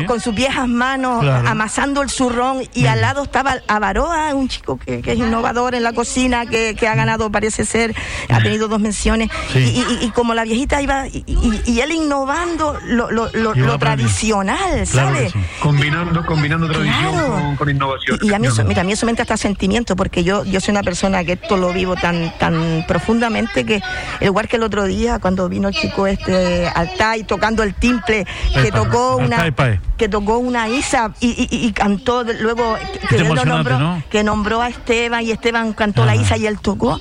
Con, 0.08 0.20
sus 0.20 0.34
viejas 0.34 0.68
manos, 0.68 1.26
amasando 1.46 2.02
el 2.02 2.10
zurrón. 2.10 2.64
Y 2.74 2.86
al 2.86 3.02
lado 3.02 3.24
estaba 3.24 3.58
Avaroa, 3.68 4.34
un 4.34 4.48
chico 4.48 4.78
que, 4.78 5.02
es 5.06 5.18
innovador 5.18 5.76
en 5.76 5.84
la 5.84 5.94
cocina, 5.94 6.46
que, 6.46 6.76
ha 6.88 6.96
ganado, 6.96 7.32
parece 7.32 7.66
ser, 7.66 7.94
ha 8.30 8.42
tenido 8.42 8.59
dos 8.68 8.80
menciones. 8.80 9.30
Y, 9.56 10.10
como 10.12 10.34
la 10.34 10.44
viejita 10.44 10.82
iba, 10.82 11.08
y, 11.08 11.80
él 11.80 11.92
innovando 11.92 12.78
lo, 12.86 13.10
lo, 13.12 13.78
tradicional, 13.80 14.86
¿sabes? 14.86 15.34
Combinando, 15.62 16.26
combinando 16.26 16.68
tradición 16.68 17.56
con, 17.56 17.70
innovación. 17.70 18.20
Y, 18.22 18.34
a 18.34 18.40
mí 18.40 18.48
eso, 18.48 18.64
mira, 18.66 18.82
a 18.82 18.84
mí 18.84 18.94
eso 18.94 19.06
me 19.06 19.12
entra 19.12 19.24
hasta 19.24 19.38
sentimiento, 19.38 19.96
porque 19.96 20.24
yo, 20.24 20.44
yo 20.46 20.60
soy 20.60 20.72
una 20.72 20.84
persona 20.84 21.24
que 21.24 21.34
esto 21.34 21.58
lo 21.58 21.72
vivo 21.74 21.96
tan, 21.96 22.38
tan 22.38 22.86
profundamente 22.88 23.66
que, 23.66 23.82
igual 24.22 24.48
que 24.48 24.58
el 24.58 24.64
otro 24.64 24.86
día, 24.86 25.20
cuando 25.20 25.48
vino 25.50 25.70
el 25.70 25.74
chico 25.74 26.08
este 26.08 26.68
Altai 26.68 27.24
tocando 27.24 27.64
el 27.64 27.74
timple, 27.74 28.26
que 28.54 28.72
tocó 28.72 29.18
una 29.18 29.54
que 29.98 30.08
tocó 30.10 30.38
una 30.38 30.70
Isa 30.70 31.14
y, 31.20 31.72
cantó 31.74 32.24
luego 32.24 32.78
que, 33.10 33.24
nombró, 33.24 34.04
que 34.10 34.24
nombró 34.24 34.62
a 34.62 34.70
Esteban 34.70 35.24
y 35.24 35.32
Esteban 35.32 35.74
cantó 35.74 36.06
la 36.06 36.16
Isa 36.16 36.38
y 36.38 36.48
él 36.48 36.60
tocó 36.60 37.00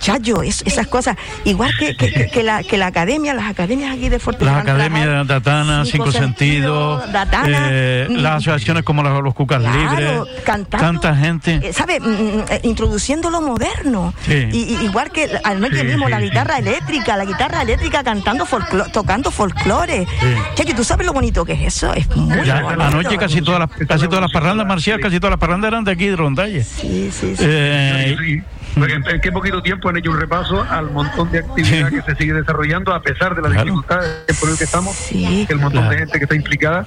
chayo, 0.00 0.42
esas 0.42 0.86
cosas. 0.88 1.16
Igual 1.44 1.72
que, 1.78 1.94
que, 1.94 2.42
la, 2.42 2.62
que 2.64 2.76
la 2.76 2.86
academia, 2.86 3.34
las 3.34 3.48
academias 3.48 3.92
aquí 3.92 4.08
de 4.08 4.18
Fortaleza. 4.18 4.56
Las 4.56 4.62
academias 4.62 5.06
de 5.06 5.24
Datana, 5.24 5.84
Cinco, 5.84 6.10
Sentidos, 6.10 7.04
eh, 7.46 8.06
mm, 8.08 8.14
las 8.14 8.36
asociaciones 8.36 8.82
como 8.82 9.02
los, 9.02 9.34
Cucas 9.34 9.62
Libres, 9.62 10.22
tanta 10.68 11.14
gente. 11.14 11.60
Eh, 11.62 11.72
¿Sabe? 11.72 12.00
Mm, 12.00 12.04
mm, 12.04 12.44
eh, 12.50 12.60
introduciendo 12.64 13.30
lo 13.30 13.40
moderno. 13.40 14.12
Y, 14.26 14.78
igual 14.82 15.12
que 15.12 15.28
anoche 15.44 15.84
mismo 15.84 16.08
la 16.08 16.20
guitarra 16.20 16.58
eléctrica, 16.58 17.16
la 17.16 17.24
guitarra 17.24 17.62
eléctrica 17.62 18.02
cantando 18.02 18.46
tocando 18.92 19.30
folclore. 19.30 20.06
Chayo, 20.54 20.74
¿tú 20.74 20.84
sabes 20.84 21.06
lo 21.06 21.12
bonito 21.12 21.44
que 21.44 21.52
es 21.52 21.74
eso? 21.74 21.92
Es 21.92 22.08
muy 22.16 22.44
ya, 22.44 22.58
Anoche 22.58 23.16
casi 23.18 23.42
todas 23.42 23.60
las, 23.60 23.70
casi 23.86 24.06
todas 24.06 24.22
las 24.22 24.32
parrandas 24.32 24.66
marciales, 24.66 25.04
casi 25.04 25.20
todas 25.20 25.32
las 25.32 25.40
parrandas 25.40 25.68
eran 25.68 25.84
de 25.84 25.92
aquí 25.92 26.06
de 26.06 26.16
Rondalle. 26.16 26.64
Sí, 26.64 27.10
sí, 27.12 27.36
sí. 27.36 28.42
En 28.86 29.20
qué 29.20 29.32
poquito 29.32 29.62
tiempo 29.62 29.88
han 29.88 29.96
hecho 29.96 30.10
un 30.10 30.18
repaso 30.18 30.64
al 30.68 30.90
montón 30.90 31.30
de 31.30 31.40
actividad 31.40 31.90
que 31.90 32.02
se 32.02 32.14
sigue 32.16 32.32
desarrollando 32.32 32.94
a 32.94 33.02
pesar 33.02 33.34
de 33.34 33.42
las 33.42 33.52
dificultades 33.52 34.38
por 34.38 34.48
el 34.48 34.56
que 34.56 34.64
estamos, 34.64 34.96
el 35.12 35.58
montón 35.58 35.88
de 35.88 35.98
gente 35.98 36.18
que 36.18 36.24
está 36.24 36.34
implicada 36.34 36.86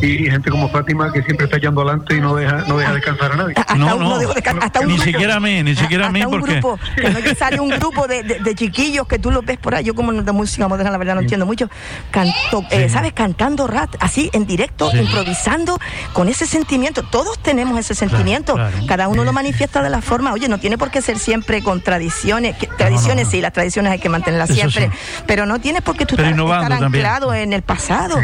y, 0.00 0.30
gente 0.30 0.50
como 0.50 0.68
Fátima 0.68 1.12
que 1.12 1.22
siempre 1.22 1.44
está 1.44 1.58
echando 1.58 1.82
adelante 1.82 2.16
y 2.16 2.20
no 2.20 2.34
deja 2.34 2.64
no 2.66 2.78
deja 2.78 2.94
descansar 2.94 3.32
a 3.32 3.36
nadie. 3.36 3.54
no, 3.76 3.96
no, 3.96 4.18
ni 4.86 4.98
siquiera 4.98 5.36
a 5.36 5.40
mí, 5.40 5.62
ni 5.62 5.74
siquiera 5.74 6.08
a 6.08 6.12
mí 6.12 6.22
porque 6.28 6.54
grupo, 6.54 6.78
que 7.22 7.34
sale 7.34 7.60
un 7.60 7.70
grupo 7.70 8.06
de, 8.06 8.22
de, 8.22 8.54
chiquillos 8.54 9.06
que 9.06 9.18
tú 9.18 9.30
los 9.30 9.44
ves 9.44 9.58
por 9.58 9.74
ahí, 9.74 9.84
yo 9.84 9.94
como 9.94 10.12
de 10.12 10.32
música 10.32 10.68
moderna 10.68 10.90
la 10.90 10.98
verdad 10.98 11.14
no 11.14 11.20
entiendo 11.20 11.46
mucho, 11.46 11.68
canto, 12.10 12.64
eh, 12.70 12.88
sabes, 12.88 13.12
cantando 13.12 13.66
rat 13.66 13.94
así 14.00 14.30
en 14.32 14.46
directo, 14.46 14.90
improvisando 14.94 15.78
con 16.12 16.28
ese 16.28 16.46
sentimiento, 16.46 17.02
todos 17.02 17.38
tenemos 17.38 17.78
ese 17.78 17.94
sentimiento, 17.94 18.56
cada 18.86 19.08
uno 19.08 19.24
lo 19.24 19.32
manifiesta 19.32 19.82
de 19.82 19.90
la 19.90 20.00
forma, 20.00 20.32
oye, 20.32 20.48
no 20.48 20.58
tiene 20.58 20.78
por 20.78 20.90
qué 20.90 21.02
ser 21.02 21.18
siempre 21.26 21.60
con 21.60 21.80
tradiciones, 21.80 22.54
tradiciones 22.78 23.26
sí, 23.26 23.40
las 23.40 23.52
tradiciones 23.52 23.90
hay 23.90 23.98
que 23.98 24.08
mantenerlas 24.08 24.48
siempre, 24.48 24.92
pero 25.26 25.44
no 25.44 25.58
tienes 25.60 25.82
por 25.82 25.96
qué 25.96 26.06
tú 26.06 26.14
estar 26.14 26.72
anclado 26.72 27.34
en 27.34 27.52
el 27.52 27.62
pasado, 27.62 28.20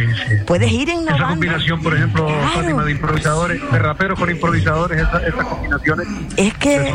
puedes 0.47 0.71
ir 0.71 0.88
innovando. 0.88 1.16
Esa 1.16 1.28
combinación, 1.30 1.82
por 1.82 1.97
ejemplo, 1.97 2.28
Fátima, 2.54 2.85
de 2.85 2.92
improvisadores, 2.92 3.61
de 3.73 3.78
raperos 3.80 4.16
con 4.21 4.30
improvisadores, 4.30 5.02
esas, 5.02 5.44
combinaciones. 5.47 6.06
Es 6.37 6.54
que, 6.54 6.94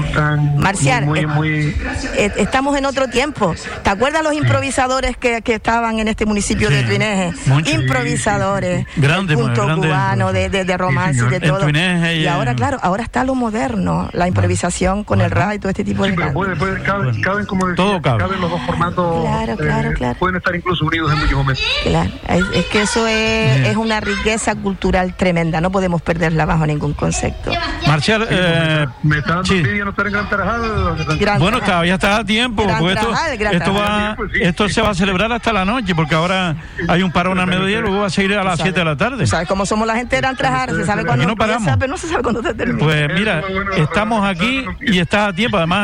Marcial, 0.56 1.06
muy, 1.06 1.26
muy, 1.26 1.76
eh, 2.16 2.32
estamos 2.38 2.78
en 2.78 2.86
otro 2.86 3.10
tiempo. 3.10 3.54
¿Te 3.84 3.90
acuerdas 3.90 4.24
los 4.24 4.34
improvisadores 4.34 5.18
que, 5.18 5.42
que 5.42 5.56
estaban 5.56 6.00
en 6.00 6.08
este 6.08 6.26
municipio 6.26 6.70
de 6.70 6.84
Tuineje? 6.84 7.34
Improvisadores, 7.66 8.88
grandes, 8.96 9.36
punto 9.36 9.76
cubano, 9.76 10.32
de, 10.32 10.48
de, 10.50 10.78
romance 10.78 11.22
y 11.26 11.30
de 11.30 11.42
todo. 11.42 11.68
y, 11.70 12.28
ahora, 12.28 12.56
claro, 12.56 12.78
ahora 12.82 13.04
está 13.04 13.26
lo 13.26 13.36
moderno, 13.36 14.10
la 14.14 14.30
improvisación 14.30 15.04
con 15.04 15.20
el 15.20 15.32
rap 15.32 15.56
y 15.56 15.60
todo 15.60 15.70
este 15.70 15.84
tipo 15.88 16.06
sí, 16.06 16.14
pero 16.16 16.34
puede, 16.34 16.56
puede, 16.56 16.82
caben, 16.84 17.46
como 17.46 17.68
decía, 17.68 18.02
caben 18.02 18.42
los 18.42 18.52
dos 18.52 18.62
formatos. 18.66 19.26
Claro, 19.26 19.56
claro, 19.56 19.90
eh, 19.90 19.94
claro. 19.94 20.20
Pueden 20.20 20.36
estar 20.36 20.56
incluso 20.56 20.86
unidos 20.86 21.12
en 21.12 21.20
muchos 21.20 21.38
momentos. 21.38 21.64
Claro, 21.84 22.10
es, 22.54 22.66
que 22.66 22.82
eso 22.82 23.08
es, 23.08 23.68
es, 23.68 23.76
una 23.78 24.00
riqueza 24.00 24.56
cultural 24.56 25.16
tremenda, 25.16 25.62
no 25.62 25.72
podemos 25.72 26.02
perderla 26.02 26.46
bajo 26.46 26.66
ningún 26.66 26.94
concepto. 26.94 27.52
Marcial, 27.88 28.28
eh, 28.30 28.86
me 29.04 29.20
está 29.20 29.36
dando 29.36 29.46
sí. 29.46 29.64
no 29.64 29.90
estar 29.90 30.08
en 30.08 30.14
Gran 30.14 30.30
Tarajal. 30.30 31.40
bueno, 31.40 31.62
todavía 31.62 31.94
está 31.94 32.18
a 32.18 32.26
tiempo, 32.26 32.64
porque 32.64 32.94
esto, 32.94 33.14
esto, 33.52 33.74
va, 33.74 34.18
esto 34.42 34.70
se 34.70 34.82
va 34.82 34.90
a 34.90 34.96
celebrar 34.96 35.32
hasta 35.32 35.54
la 35.54 35.66
noche, 35.66 35.96
porque 35.96 36.16
ahora 36.16 36.56
hay 36.88 37.02
un 37.02 37.12
parón 37.12 37.40
al 37.40 37.48
mediodía 37.48 37.80
y 37.80 37.82
luego 37.82 38.00
va 38.00 38.08
a 38.08 38.10
seguir 38.10 38.36
a 38.36 38.44
las 38.44 38.60
7 38.60 38.78
de 38.78 38.86
la 38.86 38.98
tarde. 38.98 39.26
¿Sabes 39.26 39.48
cómo 39.48 39.66
somos 39.66 39.88
la 39.88 39.96
gente 39.96 40.16
de 40.18 40.22
Gran 40.22 40.36
Tarajal? 40.36 40.76
Se 40.76 40.86
sabe 40.86 41.06
cuándo 41.06 41.26
no 41.26 41.36
paramos. 41.36 41.78
pero 41.80 41.92
no 41.92 41.98
se 41.98 42.08
sabe 42.08 42.24
cuándo 42.24 42.44
se 42.44 42.54
termina. 42.54 42.80
Pues 42.84 43.14
mira, 43.14 43.42
estamos 43.78 44.28
aquí 44.28 44.66
y 44.82 45.00
estás 45.00 45.30
a 45.30 45.34
tiempo, 45.34 45.58
además 45.58 45.77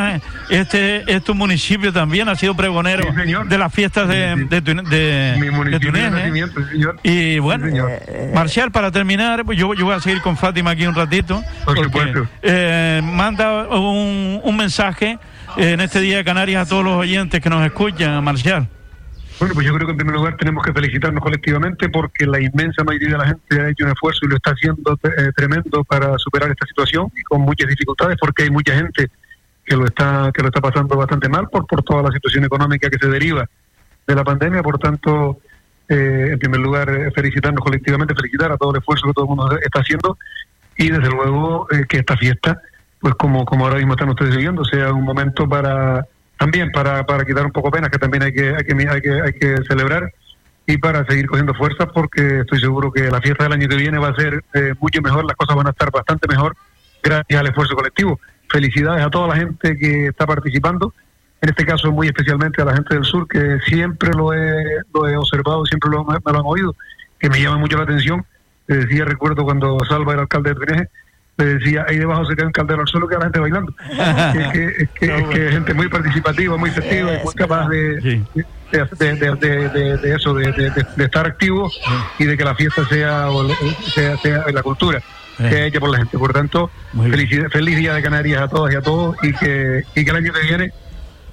este, 0.49 1.03
este 1.11 1.33
municipio 1.33 1.91
también 1.91 2.29
ha 2.29 2.35
sido 2.35 2.55
pregonero 2.55 3.05
de 3.45 3.57
las 3.57 3.73
fiestas 3.73 4.07
de, 4.07 4.47
de, 4.49 4.61
de, 4.61 6.41
Y 7.03 7.39
bueno, 7.39 7.67
Marcial, 8.33 8.71
para 8.71 8.91
terminar, 8.91 9.43
pues 9.45 9.57
yo, 9.57 9.73
yo 9.73 9.85
voy 9.85 9.95
a 9.95 9.99
seguir 9.99 10.21
con 10.21 10.37
Fátima 10.37 10.71
aquí 10.71 10.85
un 10.85 10.95
ratito. 10.95 11.43
porque, 11.65 12.23
eh, 12.41 13.01
manda 13.03 13.67
un, 13.69 14.41
un 14.43 14.57
mensaje 14.57 15.17
en 15.57 15.81
este 15.81 15.99
Día 16.01 16.17
de 16.17 16.23
Canarias 16.23 16.65
a 16.65 16.69
todos 16.69 16.83
los 16.83 16.93
oyentes 16.93 17.41
que 17.41 17.49
nos 17.49 17.65
escuchan, 17.65 18.23
Marcial. 18.23 18.67
Bueno, 19.39 19.55
pues 19.55 19.65
yo 19.65 19.73
creo 19.73 19.87
que 19.87 19.91
en 19.91 19.97
primer 19.97 20.15
lugar 20.15 20.37
tenemos 20.37 20.63
que 20.63 20.71
felicitarnos 20.71 21.21
colectivamente 21.21 21.89
porque 21.89 22.25
la 22.25 22.39
inmensa 22.39 22.83
mayoría 22.83 23.09
de 23.09 23.17
la 23.17 23.25
gente 23.25 23.61
ha 23.61 23.69
hecho 23.69 23.83
un 23.85 23.91
esfuerzo 23.91 24.19
y 24.23 24.29
lo 24.29 24.35
está 24.35 24.51
haciendo 24.51 24.97
eh, 25.03 25.31
tremendo 25.35 25.83
para 25.83 26.17
superar 26.17 26.51
esta 26.51 26.65
situación 26.67 27.11
y 27.15 27.23
con 27.23 27.41
muchas 27.41 27.67
dificultades 27.67 28.17
porque 28.19 28.43
hay 28.43 28.51
mucha 28.51 28.75
gente 28.75 29.09
que 29.65 29.75
lo 29.75 29.85
está 29.85 30.31
que 30.33 30.41
lo 30.41 30.49
está 30.49 30.61
pasando 30.61 30.97
bastante 30.97 31.29
mal 31.29 31.47
por 31.49 31.65
por 31.67 31.83
toda 31.83 32.03
la 32.03 32.11
situación 32.11 32.43
económica 32.43 32.89
que 32.89 32.97
se 32.97 33.09
deriva 33.09 33.47
de 34.05 34.15
la 34.15 34.23
pandemia. 34.23 34.61
Por 34.61 34.77
tanto 34.77 35.39
eh, 35.89 36.29
en 36.31 36.39
primer 36.39 36.61
lugar 36.61 36.89
eh, 36.89 37.11
felicitarnos 37.11 37.61
colectivamente 37.61 38.15
felicitar 38.15 38.51
a 38.53 38.57
todo 38.57 38.71
el 38.71 38.77
esfuerzo 38.77 39.07
que 39.07 39.13
todo 39.13 39.25
el 39.25 39.35
mundo 39.35 39.59
está 39.61 39.81
haciendo 39.81 40.17
y 40.77 40.89
desde 40.89 41.09
luego 41.09 41.67
eh, 41.71 41.83
que 41.89 41.97
esta 41.97 42.15
fiesta 42.15 42.61
pues 43.01 43.15
como 43.15 43.43
como 43.43 43.65
ahora 43.65 43.77
mismo 43.77 43.91
están 43.91 44.07
ustedes 44.07 44.33
viviendo 44.33 44.63
sea 44.63 44.93
un 44.93 45.03
momento 45.03 45.47
para 45.47 46.07
también 46.39 46.71
para, 46.71 47.05
para 47.05 47.25
quitar 47.25 47.45
un 47.45 47.51
poco 47.51 47.69
pena 47.69 47.89
que 47.89 47.99
también 47.99 48.23
hay 48.23 48.31
que 48.31 48.55
hay 48.55 48.63
que 48.63 48.87
hay 48.89 49.01
que 49.01 49.21
hay 49.21 49.33
que 49.33 49.57
celebrar 49.67 50.09
y 50.65 50.77
para 50.77 51.05
seguir 51.05 51.27
cogiendo 51.27 51.53
fuerzas 51.53 51.89
porque 51.93 52.39
estoy 52.39 52.61
seguro 52.61 52.89
que 52.89 53.11
la 53.11 53.19
fiesta 53.19 53.43
del 53.43 53.53
año 53.53 53.67
que 53.67 53.75
viene 53.75 53.97
va 53.97 54.07
a 54.07 54.15
ser 54.15 54.41
mucho 54.79 55.01
mejor 55.01 55.25
las 55.25 55.35
cosas 55.35 55.57
van 55.57 55.67
a 55.67 55.71
estar 55.71 55.91
bastante 55.91 56.29
mejor 56.29 56.55
gracias 57.03 57.39
al 57.39 57.47
esfuerzo 57.47 57.75
colectivo 57.75 58.21
felicidades 58.53 59.03
a 59.03 59.09
toda 59.09 59.29
la 59.29 59.35
gente 59.35 59.77
que 59.77 60.07
está 60.07 60.27
participando, 60.27 60.93
en 61.41 61.49
este 61.49 61.65
caso 61.65 61.91
muy 61.91 62.07
especialmente 62.07 62.61
a 62.61 62.65
la 62.65 62.73
gente 62.75 62.93
del 62.93 63.03
sur, 63.03 63.27
que 63.27 63.57
siempre 63.65 64.11
lo 64.15 64.31
he, 64.31 64.77
lo 64.93 65.07
he 65.07 65.17
observado, 65.17 65.65
siempre 65.65 65.89
lo, 65.89 66.05
me 66.05 66.19
lo 66.23 66.39
han 66.39 66.45
oído, 66.45 66.75
que 67.19 67.29
me 67.29 67.41
llama 67.41 67.57
mucho 67.57 67.77
la 67.77 67.83
atención. 67.83 68.23
Le 68.67 68.77
decía, 68.77 69.03
recuerdo 69.03 69.43
cuando 69.43 69.77
Salva 69.89 70.13
era 70.13 70.21
alcalde 70.21 70.51
de 70.51 70.55
Trineje, 70.55 70.89
le 71.35 71.45
decía, 71.45 71.85
ahí 71.89 71.97
debajo 71.97 72.25
se 72.25 72.35
queda 72.35 72.45
un 72.45 72.53
caldero 72.53 72.81
al 72.81 72.87
suelo 72.87 73.07
que 73.07 73.15
la 73.15 73.23
gente 73.23 73.39
bailando. 73.39 73.73
es, 73.89 74.51
que, 74.51 74.65
es, 74.65 74.89
que, 74.91 75.47
es, 75.47 75.51
gente 75.51 75.73
muy 75.73 75.89
participativa, 75.89 76.55
muy 76.55 76.69
festiva 76.69 77.15
y 77.15 77.23
muy 77.23 77.33
capaz 77.33 77.67
de, 77.67 78.23
de, 78.71 80.15
eso, 80.15 80.33
de, 80.35 80.71
estar 80.97 81.25
activo 81.25 81.69
y 82.19 82.25
de 82.25 82.37
que 82.37 82.45
la 82.45 82.55
fiesta 82.55 82.85
sea, 82.85 83.27
sea, 83.93 84.17
sea 84.17 84.45
la 84.53 84.61
cultura 84.61 85.01
que 85.37 85.65
hecha 85.65 85.79
por 85.79 85.89
la 85.89 85.97
gente. 85.97 86.17
Por 86.17 86.33
tanto, 86.33 86.69
feliz, 86.93 87.29
feliz 87.51 87.77
día 87.77 87.93
de 87.93 88.01
Canarias 88.01 88.41
a 88.41 88.47
todas 88.47 88.73
y 88.73 88.77
a 88.77 88.81
todos 88.81 89.15
y 89.23 89.33
que, 89.33 89.83
y 89.95 90.03
que 90.03 90.11
el 90.11 90.15
año 90.15 90.33
que 90.33 90.41
viene 90.41 90.73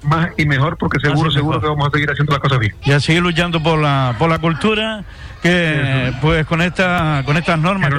más 0.03 0.29
y 0.37 0.45
mejor 0.45 0.77
porque 0.77 0.99
seguro 0.99 1.29
seguro 1.31 1.61
que 1.61 1.67
vamos 1.67 1.87
a 1.87 1.91
seguir 1.91 2.09
haciendo 2.09 2.31
las 2.31 2.41
cosas 2.41 2.59
bien. 2.59 2.73
Y 2.83 2.91
a 2.91 2.99
seguir 2.99 3.21
luchando 3.21 3.61
por 3.61 3.79
la 3.79 4.15
por 4.17 4.29
la 4.29 4.39
cultura 4.39 5.03
que 5.41 6.13
pues 6.21 6.45
con 6.45 6.61
esta 6.61 7.23
con 7.25 7.37
estas 7.37 7.59
normas 7.59 7.91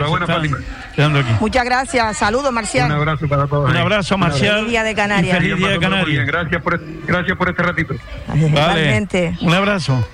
quedando 0.94 1.20
aquí. 1.20 1.30
muchas 1.40 1.64
gracias. 1.64 2.16
Saludos 2.16 2.52
Marcial. 2.52 2.86
Un 2.86 2.96
abrazo 2.96 3.28
para 3.28 3.46
todos. 3.46 3.70
Un 3.70 3.76
abrazo 3.76 4.18
Marcial. 4.18 4.56
Feliz 4.56 4.70
día 4.70 4.84
de 4.84 4.94
Canarias. 4.94 5.38
Feliz 5.38 5.56
día 5.56 5.68
de 5.68 5.78
Canarias. 5.78 6.26
Gracias 6.26 6.62
por 6.62 6.80
gracias 7.06 7.36
por 7.36 7.48
este 7.48 7.62
ratito. 7.62 7.94
Vale. 8.28 9.06
un 9.40 9.54
abrazo. 9.54 10.08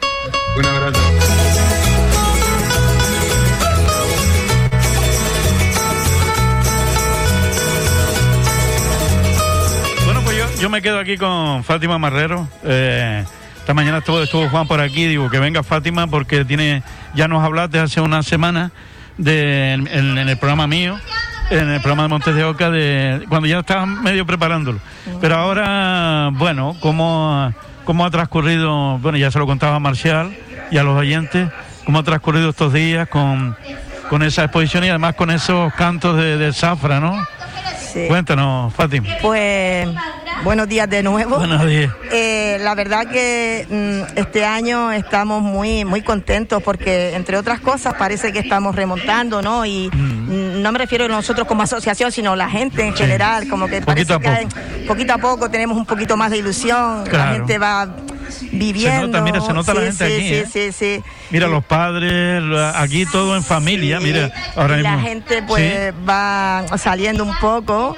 Un 0.56 0.66
abrazo 0.66 1.87
me 10.78 10.82
quedo 10.82 11.00
aquí 11.00 11.16
con 11.16 11.64
Fátima 11.64 11.98
Marrero. 11.98 12.46
Eh, 12.62 13.24
esta 13.56 13.74
mañana 13.74 13.98
estuvo, 13.98 14.22
estuvo, 14.22 14.48
Juan 14.48 14.68
por 14.68 14.80
aquí, 14.80 15.06
digo 15.06 15.28
que 15.28 15.40
venga 15.40 15.64
Fátima 15.64 16.06
porque 16.06 16.44
tiene, 16.44 16.84
ya 17.16 17.26
nos 17.26 17.42
hablaste 17.42 17.80
hace 17.80 18.00
una 18.00 18.22
semana 18.22 18.70
de, 19.16 19.72
en, 19.72 20.18
el 20.18 20.38
programa 20.38 20.68
mío 20.68 20.96
en 21.50 21.68
el 21.68 21.80
programa 21.80 22.04
de 22.04 22.08
Montes 22.10 22.32
de 22.32 22.44
Oca, 22.44 22.70
de, 22.70 23.24
cuando 23.28 23.48
ya 23.48 23.58
estaban 23.58 24.04
medio 24.04 24.24
preparándolo. 24.24 24.78
Pero 25.20 25.34
ahora, 25.34 26.30
bueno, 26.34 26.76
¿cómo, 26.78 27.52
cómo 27.84 28.06
ha 28.06 28.10
transcurrido? 28.12 28.98
Bueno, 28.98 29.18
ya 29.18 29.32
se 29.32 29.40
lo 29.40 29.46
contaba 29.46 29.74
a 29.74 29.80
Marcial 29.80 30.32
y 30.70 30.78
a 30.78 30.84
los 30.84 30.96
oyentes, 30.96 31.48
¿cómo 31.86 31.98
ha 31.98 32.02
transcurrido 32.04 32.50
estos 32.50 32.72
días 32.72 33.08
con, 33.08 33.56
con 34.08 34.22
esa 34.22 34.44
exposición 34.44 34.84
y 34.84 34.90
además 34.90 35.16
con 35.16 35.32
esos 35.32 35.74
cantos 35.74 36.16
de, 36.18 36.36
de 36.36 36.52
Zafra, 36.52 37.00
¿no? 37.00 37.20
Cuéntanos, 38.06 38.72
Fátima. 38.74 39.08
Pues 39.20 39.88
buenos 40.44 40.68
días 40.68 40.88
de 40.88 41.02
nuevo. 41.02 41.36
Buenos 41.36 41.66
días. 41.66 41.92
Eh, 42.10 42.58
la 42.60 42.74
verdad 42.74 43.06
que 43.06 43.66
mm, 43.68 44.18
este 44.18 44.44
año 44.44 44.92
estamos 44.92 45.42
muy 45.42 45.84
muy 45.84 46.02
contentos 46.02 46.62
porque 46.62 47.14
entre 47.14 47.36
otras 47.36 47.60
cosas 47.60 47.94
parece 47.94 48.32
que 48.32 48.38
estamos 48.38 48.74
remontando, 48.74 49.42
¿no? 49.42 49.64
Y 49.64 49.90
mm. 49.92 50.62
no 50.62 50.72
me 50.72 50.78
refiero 50.78 51.06
a 51.06 51.08
nosotros 51.08 51.46
como 51.46 51.62
asociación, 51.62 52.12
sino 52.12 52.36
la 52.36 52.48
gente 52.48 52.86
en 52.86 52.94
general, 52.94 53.48
como 53.48 53.68
que 53.68 53.80
poquito 53.82 54.14
a 54.14 54.20
que 54.20 54.48
poquito 54.86 55.12
a 55.12 55.18
poco 55.18 55.50
tenemos 55.50 55.76
un 55.76 55.86
poquito 55.86 56.16
más 56.16 56.30
de 56.30 56.38
ilusión, 56.38 57.04
la 57.10 57.32
gente 57.32 57.58
va 57.58 57.88
viviendo. 58.52 59.00
Se 59.00 59.06
nota, 59.06 59.20
mira, 59.22 59.40
se 59.40 59.52
nota 59.52 59.74
la 59.74 59.80
gente 59.82 60.08
sí, 60.08 60.14
aquí. 60.14 60.28
Sí, 60.28 60.34
¿eh? 60.34 60.72
sí, 60.72 60.72
sí. 60.72 61.04
Mira, 61.30 61.46
los 61.48 61.64
padres, 61.64 62.42
aquí 62.74 63.04
todo 63.06 63.36
en 63.36 63.44
familia, 63.44 64.00
mira, 64.00 64.30
ahora 64.56 64.76
mismo. 64.76 64.96
La 64.96 65.02
gente 65.02 65.42
pues 65.42 65.92
va 66.08 66.64
saliendo 66.78 67.24
un 67.24 67.36
poco 67.38 67.96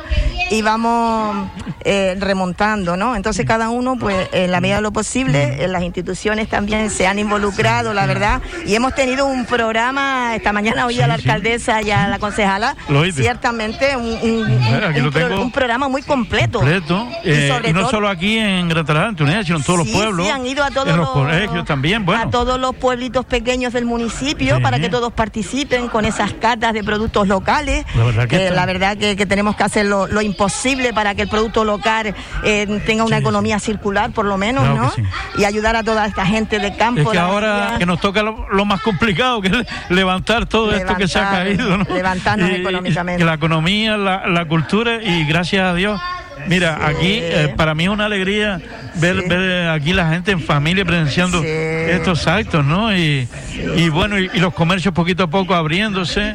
y 0.51 0.63
vamos 0.63 1.49
eh, 1.85 2.17
remontando, 2.19 2.97
¿no? 2.97 3.15
Entonces 3.15 3.47
cada 3.47 3.71
uno, 3.71 3.97
pues 3.97 4.29
en 4.33 4.51
la 4.51 4.61
medida 4.61 4.77
de 4.77 4.83
lo 4.83 4.93
posible, 4.93 5.65
en 5.65 5.73
las 5.73 5.83
instituciones 5.83 6.49
también 6.49 6.91
se 6.91 7.07
han 7.07 7.21
involucrado, 7.21 7.95
la 7.95 8.05
verdad, 8.07 8.43
y 8.67 8.75
hemos 8.75 8.95
tenido 8.95 9.27
un 9.27 9.47
programa, 9.47 10.35
esta 10.35 10.53
mañana 10.53 10.87
oí 10.87 11.01
a 11.01 11.07
la 11.07 11.15
alcaldesa 11.15 11.83
y 11.83 11.93
a 11.93 12.09
la 12.09 12.19
concejala, 12.19 12.77
ciertamente 13.15 13.97
un, 13.97 14.09
un, 15.39 15.53
programa 15.53 15.89
muy 15.89 16.03
completo. 16.03 16.59
Completo, 16.59 17.07
y, 17.25 17.31
eh, 17.31 17.73
no 17.73 17.89
solo 17.89 18.09
aquí 18.09 18.37
en 18.37 18.69
Gran 18.69 18.85
Tarajal, 18.85 19.17
sino 19.45 19.59
en 19.59 19.63
todos 19.63 19.79
los 19.81 19.89
pueblos. 19.89 20.27
Sí, 20.27 20.33
han 20.33 20.47
ido 20.47 20.65
a 20.65 20.71
todos 20.71 20.97
los, 20.97 21.11
colegios 21.11 21.65
también, 21.65 22.05
bueno. 22.05 22.23
A 22.23 22.31
todos 22.31 22.59
los 22.59 22.75
pueblitos 22.75 23.20
pequeños 23.27 23.73
del 23.73 23.85
municipio 23.85 24.61
para 24.63 24.79
que 24.79 24.89
todos 24.89 25.13
participen 25.13 25.89
con 25.89 26.05
esas 26.05 26.33
catas 26.35 26.73
de 26.73 26.83
productos 26.85 27.29
locales. 27.29 27.85
La 27.95 28.05
verdad 28.05 28.29
que, 28.29 28.47
eh, 28.47 28.51
la 28.51 28.67
verdad 28.67 28.97
que, 28.97 29.27
tenemos 29.27 29.57
que 29.57 29.65
hacer 29.65 29.87
lo, 29.87 30.07
lo 30.07 30.21
posible 30.33 30.93
para 30.93 31.15
que 31.15 31.23
el 31.23 31.29
producto 31.29 31.65
local 31.65 32.15
eh, 32.45 32.83
tenga 32.87 33.05
una 33.05 33.19
economía 33.19 33.59
circular, 33.59 34.13
por 34.13 34.25
lo 34.25 34.37
menos, 34.37 34.65
¿no? 34.75 34.93
Y 35.37 35.45
ayudar 35.45 35.77
a 35.77 35.83
toda 35.83 36.07
esta 36.07 36.25
gente 36.25 36.59
de 36.59 36.77
campo. 36.77 37.01
Es 37.01 37.09
que 37.09 37.19
ahora 37.19 37.77
que 37.79 37.87
nos 37.87 38.01
toca 38.01 38.23
lo, 38.23 38.65
más 38.65 38.81
complicado, 38.81 39.41
que 39.41 39.49
es 39.49 39.67
levantar 39.91 40.47
todo 40.47 40.73
esto 40.73 40.95
que 40.97 41.09
se 41.09 41.19
ha 41.19 41.31
caído, 41.31 41.77
¿no? 41.77 41.85
Levantarnos 41.85 42.51
económicamente. 42.51 43.25
La 43.25 43.35
economía, 43.35 43.97
la, 43.97 44.27
la 44.29 44.47
cultura 44.47 45.03
y 45.03 45.25
gracias 45.25 45.67
a 45.67 45.75
Dios. 45.75 46.01
Mira, 46.49 46.87
aquí 46.87 47.19
eh, 47.21 47.53
para 47.57 47.75
mí 47.75 47.85
es 47.85 47.91
una 47.91 48.07
alegría 48.07 48.61
ver, 48.97 49.29
ver 49.29 49.69
aquí 49.69 49.93
la 49.93 50.11
gente 50.11 50.33
en 50.33 50.41
familia 50.41 50.85
presenciando 50.85 51.43
estos 51.43 52.27
actos, 52.27 52.65
¿no? 52.65 52.97
Y, 52.97 53.29
y 53.77 53.89
bueno, 53.89 54.19
y, 54.19 54.29
los 54.39 54.55
comercios 54.55 54.95
poquito 54.95 55.25
a 55.25 55.31
poco 55.31 55.55
abriéndose 55.55 56.35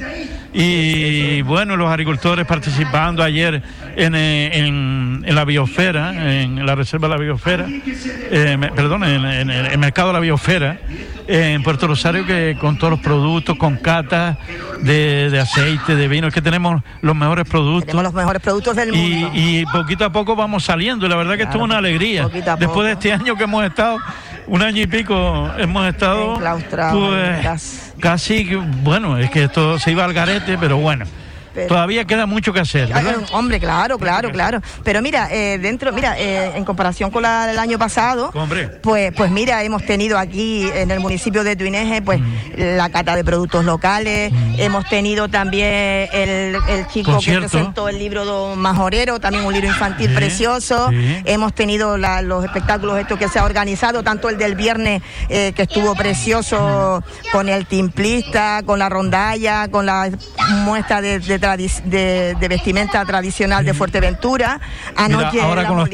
y 0.57 1.41
bueno, 1.41 1.75
los 1.75 1.89
agricultores 1.89 2.45
participando 2.45 3.21
ayer 3.21 3.61
en, 3.97 4.15
eh, 4.15 4.57
en, 4.57 5.21
en, 5.25 5.35
la 5.35 5.43
biosfera, 5.43 6.41
en 6.41 6.65
la 6.65 6.75
reserva 6.75 7.09
de 7.09 7.13
la 7.13 7.19
biosfera, 7.19 7.65
eh, 7.67 8.57
perdón, 8.73 9.03
en, 9.03 9.49
el 9.49 9.77
mercado 9.77 10.07
de 10.09 10.13
la 10.13 10.19
biosfera, 10.21 10.79
en 11.27 11.61
Puerto 11.61 11.87
Rosario, 11.87 12.25
que 12.25 12.55
con 12.57 12.77
todos 12.77 12.91
los 12.91 12.99
productos, 13.01 13.57
con 13.57 13.75
catas 13.75 14.37
de, 14.79 15.29
de, 15.29 15.39
aceite, 15.41 15.93
de 15.93 16.07
vino, 16.07 16.27
es 16.27 16.33
que 16.33 16.41
tenemos 16.41 16.81
los 17.01 17.15
mejores 17.17 17.45
productos. 17.49 17.87
Tenemos 17.87 18.03
los 18.03 18.13
mejores 18.13 18.41
productos 18.41 18.77
del 18.77 18.93
mundo. 18.93 19.31
Y, 19.33 19.65
poquito 19.65 20.05
a 20.05 20.11
poco 20.11 20.37
vamos 20.37 20.63
saliendo, 20.63 21.05
y 21.05 21.09
la 21.09 21.17
verdad 21.17 21.35
que 21.35 21.43
esto 21.43 21.57
es 21.57 21.63
una 21.63 21.79
alegría. 21.79 22.29
Después 22.29 22.85
de 22.85 22.93
este 22.93 23.11
año 23.11 23.35
que 23.35 23.43
hemos 23.43 23.65
estado 23.65 23.97
un 24.47 24.61
año 24.61 24.81
y 24.81 24.87
pico 24.87 25.49
hemos 25.57 25.87
estado 25.87 26.35
pues, 26.35 27.91
casi, 27.99 28.55
bueno, 28.83 29.17
es 29.17 29.29
que 29.29 29.45
esto 29.45 29.79
se 29.79 29.91
iba 29.91 30.03
al 30.05 30.13
garete, 30.13 30.57
pero 30.57 30.77
bueno. 30.77 31.05
Todavía 31.67 32.05
queda 32.05 32.25
mucho 32.25 32.53
que 32.53 32.59
hacer. 32.59 32.91
hombre, 33.31 33.59
claro, 33.59 33.97
claro, 33.97 34.31
claro. 34.31 34.61
Pero 34.83 35.01
mira, 35.01 35.29
eh, 35.31 35.57
dentro, 35.57 35.91
mira, 35.93 36.19
eh, 36.19 36.51
en 36.55 36.65
comparación 36.65 37.11
con 37.11 37.23
la 37.23 37.47
del 37.47 37.59
año 37.59 37.77
pasado, 37.79 38.31
pues, 38.81 39.13
pues 39.15 39.31
mira, 39.31 39.63
hemos 39.63 39.85
tenido 39.85 40.17
aquí 40.17 40.69
en 40.73 40.91
el 40.91 40.99
municipio 40.99 41.43
de 41.43 41.55
Tuineje, 41.55 42.01
pues 42.01 42.19
mm. 42.19 42.75
la 42.77 42.89
cata 42.89 43.15
de 43.15 43.23
productos 43.23 43.65
locales, 43.65 44.31
mm. 44.31 44.55
hemos 44.59 44.87
tenido 44.89 45.29
también 45.29 46.09
el, 46.11 46.57
chico 46.91 47.19
que 47.19 47.39
presentó 47.39 47.89
el 47.89 47.97
libro 47.97 48.55
Majorero, 48.55 49.19
también 49.19 49.45
un 49.45 49.53
libro 49.53 49.67
infantil 49.67 50.13
precioso, 50.13 50.89
hemos 51.25 51.53
tenido 51.53 51.97
los 51.97 52.43
espectáculos 52.43 52.99
estos 52.99 53.17
que 53.17 53.27
se 53.27 53.39
ha 53.39 53.45
organizado, 53.45 54.03
tanto 54.03 54.29
el 54.29 54.37
del 54.37 54.55
viernes 54.55 55.01
eh, 55.29 55.53
que 55.55 55.63
estuvo 55.63 55.95
precioso 55.95 57.03
con 57.31 57.49
el 57.49 57.65
timplista, 57.65 58.61
con 58.65 58.79
la 58.79 58.89
rondalla, 58.89 59.67
con 59.69 59.85
la 59.85 60.09
muestra 60.63 61.01
de 61.01 61.19
de, 61.19 61.44
vestimenta 62.47 63.03
tradicional 63.05 63.65
de 63.65 63.73
Fuerteventura. 63.73 64.59
Anoche 64.95 65.41
ahora, 65.41 65.67
con 65.67 65.77
los 65.77 65.89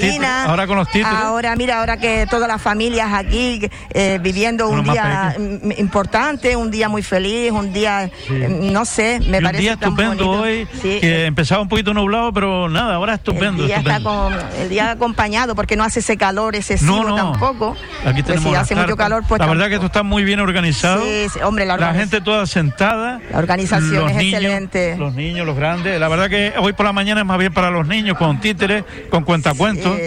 ahora 0.48 0.68
con 0.68 0.78
los 0.78 0.90
títulos. 0.90 1.20
Ahora, 1.20 1.56
mira, 1.56 1.80
ahora 1.80 1.98
que 1.98 2.28
todas 2.30 2.48
las 2.48 2.62
familias 2.62 3.14
aquí 3.14 3.70
eh, 3.94 4.20
viviendo 4.22 4.70
un 4.70 4.84
día 4.84 5.36
importante, 5.78 6.56
un 6.56 6.72
día 6.72 6.90
muy 6.90 7.04
feliz, 7.04 7.52
un 7.52 7.74
día, 7.74 8.10
no 8.50 8.86
sé, 8.86 9.20
me 9.28 9.42
parece. 9.42 9.58
Un 9.58 9.62
día 9.62 9.74
estupendo 9.74 10.30
hoy, 10.30 10.68
que 10.82 11.26
empezaba 11.26 11.62
un 11.62 11.70
poquito 11.70 11.94
nublado, 11.94 12.34
pero 12.34 12.70
nada, 12.70 12.96
ahora 12.96 13.16
estupendo. 13.16 13.64
El 13.64 13.68
día, 13.68 13.78
Está 13.78 14.02
con, 14.02 14.34
el 14.60 14.70
día 14.70 14.92
acompañado, 14.92 15.56
porque 15.56 15.76
no 15.76 15.84
hace 15.84 16.00
ese 16.00 16.18
calor 16.18 16.56
excesivo 16.56 17.16
tampoco. 17.16 17.76
Aquí 18.06 18.24
pues 18.24 18.40
tenemos. 18.40 18.58
hace 18.58 18.76
mucho 18.76 18.96
calor, 18.96 19.24
pues. 19.28 19.40
La 19.40 19.48
verdad 19.48 19.68
que 19.68 19.76
esto 19.76 19.88
está 19.88 20.04
muy 20.04 20.24
bien 20.24 20.40
organizado. 20.40 21.04
hombre, 21.44 21.66
la, 21.66 21.78
la 21.78 21.94
gente 21.94 22.22
toda 22.22 22.46
sentada. 22.46 23.20
La 23.32 23.40
organización 23.40 24.10
es 24.10 24.18
excelente. 24.18 24.96
Los 24.98 25.14
niños 25.14 25.41
los 25.46 25.56
grandes. 25.56 26.00
La 26.00 26.08
verdad 26.08 26.30
que 26.30 26.54
hoy 26.60 26.74
por 26.74 26.86
la 26.86 26.94
mañana 26.94 27.22
es 27.22 27.28
más 27.28 27.38
bien 27.38 27.54
para 27.54 27.70
los 27.70 27.88
niños, 27.88 28.18
con 28.18 28.40
títeres, 28.40 28.84
con 29.10 29.24
cuentacuentos, 29.24 29.98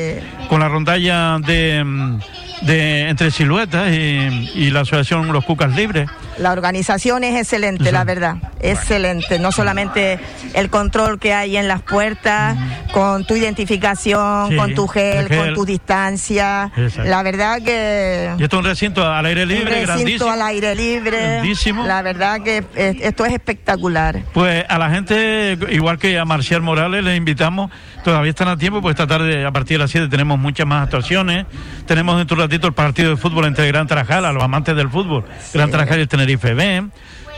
con 0.48 0.60
la 0.60 0.68
rondalla 0.68 1.38
de, 1.38 1.82
mm, 1.84 2.18
de 2.62 3.08
entre 3.08 3.30
siluetas 3.30 3.92
y, 3.92 4.70
la 4.70 4.80
asociación 4.80 5.32
Los 5.32 5.44
Cucas 5.44 5.74
Libres. 5.74 6.08
La 6.38 6.52
organización 6.52 7.24
es 7.24 7.36
excelente, 7.36 7.92
la 7.92 8.04
verdad, 8.04 8.36
excelente. 8.70 9.38
No 9.38 9.52
solamente 9.52 10.18
el 10.54 10.70
control 10.70 11.18
que 11.18 11.34
hay 11.34 11.56
en 11.56 11.68
las 11.68 11.82
puertas, 11.82 12.56
con 12.92 13.24
tu 13.24 13.36
identificación, 13.36 14.56
con 14.56 14.74
tu 14.74 14.86
gel, 14.86 15.28
con 15.28 15.54
tu 15.54 15.64
distancia. 15.64 16.70
La 17.04 17.22
verdad 17.22 17.62
que... 17.62 18.30
Y 18.38 18.42
esto 18.42 18.56
es 18.56 18.64
un 18.64 18.68
recinto 18.70 19.06
al 19.06 19.26
aire 19.26 19.46
libre, 19.46 19.82
un 19.82 19.86
recinto 19.86 20.30
al 20.30 20.42
aire 20.42 20.74
libre. 20.74 21.42
La 21.86 22.02
verdad 22.02 22.40
que 22.40 22.64
esto 22.74 23.24
es 23.24 23.32
espectacular. 23.32 24.22
Pues 24.32 24.64
a 24.68 24.78
la 24.78 24.90
gente, 24.90 25.58
igual 25.70 25.98
que 25.98 26.18
a 26.18 26.24
Marcial 26.24 26.62
Morales, 26.62 27.04
le 27.04 27.16
invitamos, 27.16 27.70
todavía 28.02 28.30
están 28.30 28.48
a 28.48 28.56
tiempo, 28.56 28.80
pues 28.80 28.94
esta 28.94 29.06
tarde 29.06 29.44
a 29.44 29.52
partir 29.52 29.76
de 29.78 29.84
las 29.84 29.90
7 29.90 30.08
tenemos 30.08 30.38
muchas 30.38 30.66
más 30.66 30.84
actuaciones. 30.84 31.46
Tenemos 31.86 32.16
dentro 32.16 32.36
de 32.36 32.42
un 32.42 32.50
ratito 32.50 32.66
el 32.66 32.74
partido 32.74 33.10
de 33.10 33.16
fútbol 33.16 33.44
entre 33.46 33.66
Gran 33.66 33.86
Tarajal, 33.86 34.24
a 34.24 34.32
los 34.32 34.42
amantes 34.42 34.74
del 34.76 34.88
fútbol, 34.88 35.24
Gran 35.52 35.70
Tarajal 35.70 35.98
y 35.98 36.02
el 36.02 36.08
Tenerife 36.08 36.54
B 36.54 36.84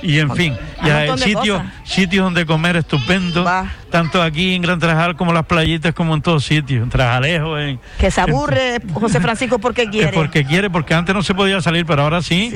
y 0.03 0.19
en 0.19 0.35
fin, 0.35 0.57
ya 0.85 0.99
hay 0.99 1.19
sitios 1.19 1.63
sitios 1.85 2.25
donde 2.25 2.45
comer 2.45 2.77
estupendo, 2.77 3.45
tanto 3.91 4.23
aquí 4.23 4.55
en 4.55 4.63
Gran 4.63 4.79
Trajal 4.79 5.17
como 5.17 5.33
las 5.33 5.47
playitas, 5.47 5.95
como 5.95 6.15
en 6.15 6.23
todos 6.23 6.45
sitios, 6.45 6.83
en 6.83 6.91
Trajalejo. 6.91 7.59
En, 7.59 7.81
que 7.99 8.11
se 8.11 8.21
aburre 8.21 8.81
José 8.93 9.21
Francisco 9.21 9.59
porque 9.59 9.89
quiere. 9.89 10.13
porque 10.13 10.45
quiere, 10.45 10.69
porque 10.71 10.95
antes 10.95 11.15
no 11.15 11.23
se 11.23 11.35
podía 11.35 11.61
salir, 11.61 11.87
pero 11.87 12.03
ahora 12.03 12.23
sí, 12.23 12.53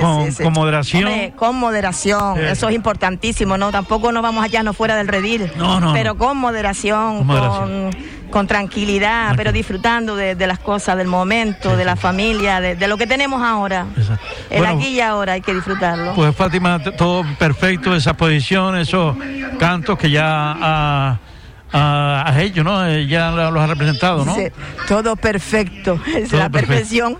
con, 0.00 0.52
moderación. 0.52 1.32
con 1.36 1.56
moderación, 1.56 2.38
eso 2.38 2.68
es 2.68 2.74
importantísimo, 2.74 3.58
¿no? 3.58 3.70
Tampoco 3.70 4.12
nos 4.12 4.22
vamos 4.22 4.44
allá 4.44 4.62
no 4.62 4.72
fuera 4.72 4.96
del 4.96 5.08
redil, 5.08 5.50
no, 5.56 5.80
no, 5.80 5.92
pero 5.92 6.16
con 6.16 6.36
moderación, 6.36 7.26
con 7.26 7.38
con 7.48 7.90
tranquilidad, 8.46 9.34
pero 9.36 9.52
disfrutando 9.52 10.16
de, 10.16 10.46
las 10.46 10.58
cosas, 10.58 10.96
del 10.96 11.06
momento, 11.06 11.76
de 11.76 11.84
la 11.84 11.96
familia, 11.96 12.60
de, 12.60 12.88
lo 12.88 12.96
que 12.96 13.06
tenemos 13.06 13.42
ahora. 13.42 13.86
El 14.50 14.64
aquí 14.66 14.88
y 14.88 15.00
ahora 15.00 15.34
hay 15.34 15.40
que 15.40 15.54
disfrutarlo. 15.54 16.14
Pues 16.14 16.34
Fátima, 16.34 16.78
todo 16.78 17.24
perfecto, 17.38 17.94
esa 17.94 18.14
posición, 18.14 18.76
esos 18.76 19.16
cantos 19.58 19.98
que 19.98 20.10
ya 20.10 20.24
ha, 20.24 21.18
has 21.72 22.38
hecho, 22.38 22.64
¿no? 22.64 22.86
Eh, 22.86 23.06
ya 23.06 23.30
los 23.30 23.60
has 23.60 23.68
representado, 23.68 24.24
¿no? 24.24 24.34
Sí, 24.34 24.44
todo 24.86 25.16
perfecto, 25.16 26.00
es 26.14 26.32
la 26.32 26.48
perfección. 26.48 27.18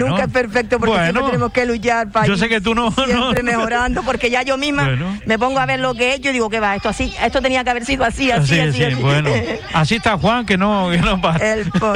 Nunca 0.00 0.24
es 0.24 0.32
perfecto 0.32 0.78
porque 0.78 0.94
siempre 1.02 1.22
tenemos 1.24 1.52
que 1.52 1.66
luchar 1.66 2.10
para 2.10 2.26
Yo 2.26 2.36
sé 2.36 2.48
que 2.48 2.60
tú 2.60 2.74
no, 2.74 2.90
siempre 2.92 3.42
mejorando 3.42 4.02
porque 4.02 4.30
ya 4.30 4.42
yo 4.42 4.56
misma 4.56 4.88
me 5.24 5.38
pongo 5.38 5.58
a 5.58 5.66
ver 5.66 5.80
lo 5.80 5.94
que 5.94 6.10
he 6.10 6.14
hecho 6.14 6.30
y 6.30 6.32
digo 6.32 6.50
que 6.50 6.60
va, 6.60 6.76
esto 6.76 6.88
así, 6.88 7.14
esto 7.22 7.40
tenía 7.40 7.64
que 7.64 7.70
haber 7.70 7.84
sido 7.84 8.04
así, 8.04 8.30
así, 8.30 8.58
así. 8.58 8.84
así. 8.84 8.94
Bueno, 8.94 9.30
así 9.74 9.96
está 9.96 10.18
Juan 10.18 10.44
que 10.46 10.56
no, 10.56 10.90
que 10.90 10.98
no 10.98 11.20
pasa. 11.20 11.44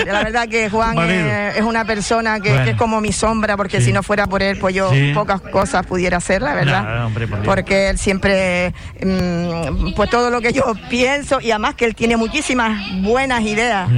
la 0.06 0.24
verdad 0.24 0.48
que 0.48 0.70
Juan 0.70 0.98
es, 0.98 1.62
una 1.62 1.84
persona 1.84 2.40
que, 2.40 2.70
es 2.70 2.76
como 2.76 3.00
mi 3.00 3.12
sombra 3.12 3.56
porque 3.56 3.80
si 3.80 3.92
no 3.92 4.02
fuera 4.02 4.26
por 4.26 4.42
él 4.42 4.58
pues 4.58 4.74
yo 4.74 4.90
pocas 5.14 5.40
cosas 5.40 5.86
pudiera 5.86 6.18
hacer, 6.18 6.42
la 6.42 6.54
verdad. 6.54 7.08
porque 7.44 7.90
él 7.90 7.98
siempre 7.98 8.72
mm, 9.02 9.92
pues 9.94 10.10
todo 10.10 10.30
lo 10.30 10.40
que 10.40 10.52
yo 10.52 10.72
pienso 10.88 11.40
y 11.40 11.50
además 11.50 11.74
que 11.74 11.89
él 11.90 11.96
tiene 11.96 12.16
muchísimas 12.16 12.78
buenas 13.02 13.42
ideas 13.42 13.88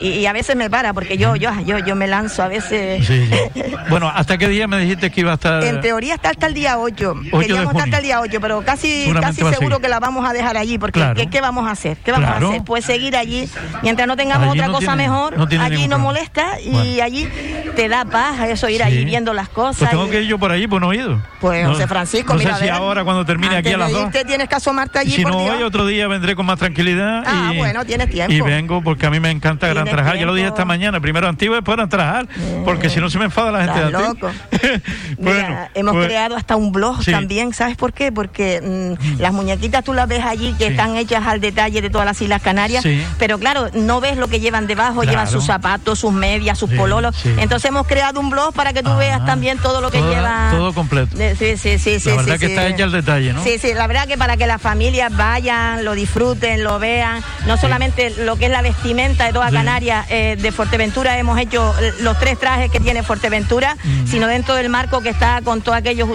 y, 0.00 0.24
a 0.26 0.32
veces 0.32 0.56
me 0.56 0.70
para 0.70 0.94
porque 0.94 1.18
yo 1.18 1.36
yo 1.36 1.50
yo 1.66 1.78
yo 1.78 1.94
me 1.94 2.06
lanzo 2.06 2.42
a 2.42 2.48
veces. 2.48 3.06
bueno, 3.90 4.10
¿hasta 4.12 4.38
qué 4.38 4.48
día 4.48 4.66
me 4.66 4.78
dijiste 4.78 5.10
que 5.10 5.20
iba 5.20 5.32
a 5.32 5.34
estar? 5.34 5.62
En 5.62 5.80
teoría 5.80 6.14
está 6.14 6.30
hasta 6.30 6.46
el 6.46 6.54
día 6.54 6.78
8. 6.78 7.14
Queríamos 7.38 7.72
estar 7.72 7.84
hasta 7.84 7.98
el 7.98 8.04
día 8.04 8.20
8, 8.20 8.40
pero 8.40 8.62
casi 8.62 9.12
casi 9.20 9.42
seguro 9.42 9.80
que 9.80 9.88
la 9.88 10.00
vamos 10.00 10.28
a 10.28 10.32
dejar 10.32 10.56
allí 10.56 10.78
porque 10.78 11.28
¿qué, 11.30 11.40
vamos 11.40 11.68
a 11.68 11.72
hacer? 11.72 11.98
¿Qué 11.98 12.12
vamos 12.12 12.30
a 12.30 12.36
hacer? 12.36 12.62
Pues 12.64 12.84
seguir 12.84 13.16
allí 13.16 13.48
mientras 13.82 14.08
no 14.08 14.16
tengamos 14.16 14.48
otra 14.48 14.68
cosa 14.68 14.96
mejor, 14.96 15.36
allí 15.60 15.88
no 15.88 15.98
molesta 15.98 16.60
y 16.60 17.00
allí 17.00 17.28
te 17.76 17.88
da 17.88 18.04
paz 18.04 18.40
eso 18.48 18.68
ir 18.68 18.82
allí 18.82 19.04
viendo 19.04 19.34
las 19.34 19.48
cosas. 19.48 19.78
Pues 19.78 19.90
tengo 19.90 20.08
que 20.08 20.22
ir 20.22 20.28
yo 20.28 20.38
por 20.38 20.52
allí, 20.52 20.66
pues 20.66 20.80
no 20.80 20.92
he 20.92 20.96
ido. 20.96 21.20
Pues 21.40 21.66
José 21.66 21.86
Francisco, 21.86 22.34
no 22.34 22.40
sé 22.40 22.54
si 22.54 22.68
ahora 22.68 23.04
cuando 23.04 23.24
termine 23.24 23.56
aquí 23.56 23.72
a 23.72 23.76
las 23.76 23.92
2. 23.92 24.10
tienes 24.26 24.48
que 24.48 24.54
asomarte 24.54 24.98
allí. 24.98 25.12
Si 25.12 25.24
no 25.24 25.36
hoy, 25.38 25.62
otro 25.62 25.86
día 25.86 26.08
vendré 26.08 26.36
con 26.36 26.46
más 26.46 26.58
tranquilidad. 26.58 27.22
Ah, 27.26 27.41
bueno, 27.56 27.84
tienes 27.84 28.10
tiempo. 28.10 28.32
Y 28.32 28.40
vengo 28.40 28.82
porque 28.82 29.06
a 29.06 29.10
mí 29.10 29.20
me 29.20 29.30
encanta 29.30 29.68
Gran 29.68 29.84
Trajal. 29.86 30.18
Ya 30.18 30.26
lo 30.26 30.34
dije 30.34 30.48
esta 30.48 30.64
mañana. 30.64 31.00
Primero 31.00 31.28
antiguo 31.28 31.54
y 31.54 31.58
después 31.58 31.76
Gran 31.76 31.88
Trajal. 31.88 32.28
Porque 32.64 32.90
si 32.90 33.00
no 33.00 33.10
se 33.10 33.18
me 33.18 33.26
enfada 33.26 33.52
la 33.52 33.64
gente 33.64 33.84
de 33.86 33.90
loco. 33.90 34.30
bueno, 35.18 35.68
hemos 35.74 35.94
pues- 35.94 36.06
creado 36.06 36.36
hasta 36.36 36.56
un 36.56 36.72
blog 36.72 37.04
también. 37.04 37.52
¿Sabes 37.52 37.76
por 37.76 37.92
qué? 37.92 38.12
Porque 38.12 38.60
mm, 38.62 39.20
las 39.20 39.32
muñequitas 39.32 39.84
tú 39.84 39.92
las 39.92 40.08
ves 40.08 40.24
allí 40.24 40.54
que 40.54 40.68
están 40.68 40.96
hechas 40.96 41.26
al 41.26 41.40
detalle 41.40 41.82
de 41.82 41.90
todas 41.90 42.06
las 42.06 42.20
Islas 42.20 42.42
Canarias. 42.42 42.84
Pero 43.18 43.38
claro, 43.38 43.68
no 43.74 44.00
ves 44.00 44.16
lo 44.16 44.28
que 44.28 44.40
llevan 44.40 44.66
debajo. 44.66 45.02
Llevan 45.02 45.28
sus 45.28 45.44
zapatos, 45.44 45.98
sus 45.98 46.12
medias, 46.12 46.58
sus 46.58 46.70
pololos. 46.70 47.14
Entonces 47.38 47.68
hemos 47.68 47.86
creado 47.86 48.20
un 48.20 48.30
blog 48.30 48.54
para 48.54 48.72
que 48.72 48.82
tú 48.82 48.94
veas 48.96 49.24
también 49.24 49.58
todo 49.58 49.80
lo 49.80 49.90
que 49.90 50.00
lleva. 50.00 50.50
Todo 50.52 50.72
completo. 50.72 51.16
Sí, 51.38 51.56
sí, 51.56 51.78
sí. 51.78 51.98
La 52.08 52.16
verdad 52.16 52.38
que 52.38 52.46
está 52.46 52.66
hecha 52.66 52.84
al 52.84 52.92
detalle, 52.92 53.32
¿no? 53.32 53.42
Sí, 53.42 53.58
sí. 53.58 53.74
La 53.74 53.86
verdad 53.86 54.06
que 54.06 54.16
para 54.16 54.36
que 54.36 54.46
las 54.46 54.60
familias 54.60 55.14
vayan, 55.16 55.84
lo 55.84 55.94
disfruten, 55.94 56.62
lo 56.62 56.78
vean. 56.78 57.22
No 57.46 57.56
solamente 57.56 58.10
lo 58.24 58.36
que 58.36 58.46
es 58.46 58.50
la 58.50 58.62
vestimenta 58.62 59.26
de 59.26 59.32
toda 59.32 59.50
Canarias, 59.50 60.06
eh, 60.10 60.36
de 60.40 60.52
Fuerteventura 60.52 61.18
hemos 61.18 61.38
hecho 61.38 61.74
los 62.00 62.18
tres 62.18 62.38
trajes 62.38 62.70
que 62.70 62.78
tiene 62.80 63.02
Fuerteventura, 63.02 63.76
mm. 63.82 64.06
sino 64.06 64.26
dentro 64.26 64.54
del 64.54 64.68
marco 64.68 65.00
que 65.00 65.08
está 65.08 65.40
con 65.42 65.60
todos 65.60 65.78
aquellos 65.78 66.08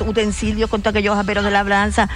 utensilios, 0.00 0.68
con 0.68 0.82
todos 0.82 0.94
aquellos 0.94 1.16
aperos 1.16 1.44
de 1.44 1.50
labranza. 1.50 2.08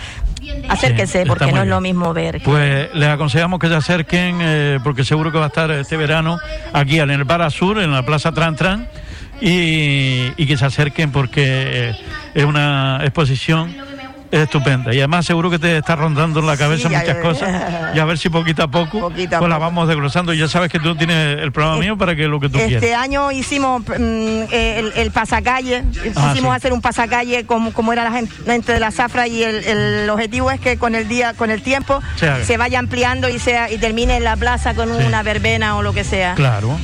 Acérquense, 0.69 1.25
porque 1.27 1.53
no 1.53 1.63
es 1.63 1.69
lo 1.69 1.81
mismo 1.81 2.13
ver. 2.13 2.41
Pues 2.43 2.95
les 2.95 3.09
aconsejamos 3.09 3.59
que 3.59 3.69
se 3.69 3.75
acerquen, 3.75 4.39
eh, 4.41 4.79
porque 4.83 5.05
seguro 5.05 5.33
que 5.33 5.39
va 5.39 5.45
a 5.45 5.49
estar 5.49 5.71
este 5.71 5.97
verano 5.97 6.39
aquí 6.73 7.01
en 7.01 7.11
el 7.11 7.25
Bar 7.25 7.51
Sur, 7.51 7.81
en 7.81 7.93
la 7.93 8.05
Plaza 8.05 8.33
Tran 8.33 8.57
Tran, 8.57 8.89
y, 9.41 10.33
y 10.37 10.47
que 10.47 10.57
se 10.57 10.67
acerquen 10.67 11.13
porque 11.13 11.95
es 12.35 12.45
una 12.45 13.01
exposición 13.03 13.75
es 14.31 14.41
estupenda. 14.41 14.95
Y 14.95 14.99
además 14.99 15.27
seguro 15.27 15.51
que 15.51 15.59
te 15.59 15.77
está 15.77 15.97
rondando 15.97 16.41
en 16.41 16.47
la 16.47 16.57
cabeza 16.57 16.89
muchas 16.89 17.17
cosas. 17.17 17.95
Y 17.95 17.99
a 17.99 18.05
ver 18.05 18.19
si 18.19 18.29
poquito 18.29 18.63
a 18.63 18.69
poco, 18.69 19.11
pues 19.15 19.31
la 19.31 19.59
vamos 19.59 19.89
desglosando. 19.89 20.33
Ya 20.33 20.49
sabes 20.49 20.71
que 20.71 20.79
tú 20.79 20.95
tienes 20.95 21.41
el 21.41 21.53
programa 21.53 21.79
mío 21.81 21.97
para 21.97 22.15
que 22.15 22.29
lo 22.29 22.39
que 22.39 22.49
tú 22.49 22.57
este 22.59 22.69
quieras. 22.69 22.85
Este 22.85 22.95
año 22.95 23.33
hicimos 23.33 23.83
mm, 23.83 24.43
el, 24.53 24.93
el, 24.95 25.11
pasacalle. 25.11 25.85
Ah, 26.15 26.31
hicimos 26.33 26.55
hacer 26.55 26.73
un 26.73 26.81
pasacalle 26.81 27.45
como, 27.45 27.73
como 27.73 27.93
era 27.93 28.05
la 28.05 28.13
gente, 28.13 28.73
de 28.73 28.81
la 28.81 28.91
zafra 28.91 29.27
y 29.27 29.43
el, 29.43 30.09
objetivo 30.11 30.51
es 30.51 30.61
que 30.61 30.77
con 30.77 30.95
el 30.95 31.09
día, 31.09 31.35
con 31.35 31.51
el 31.51 31.63
tiempo, 31.63 32.01
se, 32.17 32.57
vaya 32.57 32.79
ampliando 32.79 33.29
y 33.29 33.39
sea 33.39 33.71
y 33.71 33.79
termine 33.79 34.17
en 34.17 34.25
la 34.25 34.37
plaza 34.37 34.75
con 34.75 34.91
una 34.91 35.23
verbena 35.23 35.77
o 35.77 35.83
lo 35.83 35.93
que 35.93 36.05
sea. 36.05 36.35
Claro. 36.35 36.79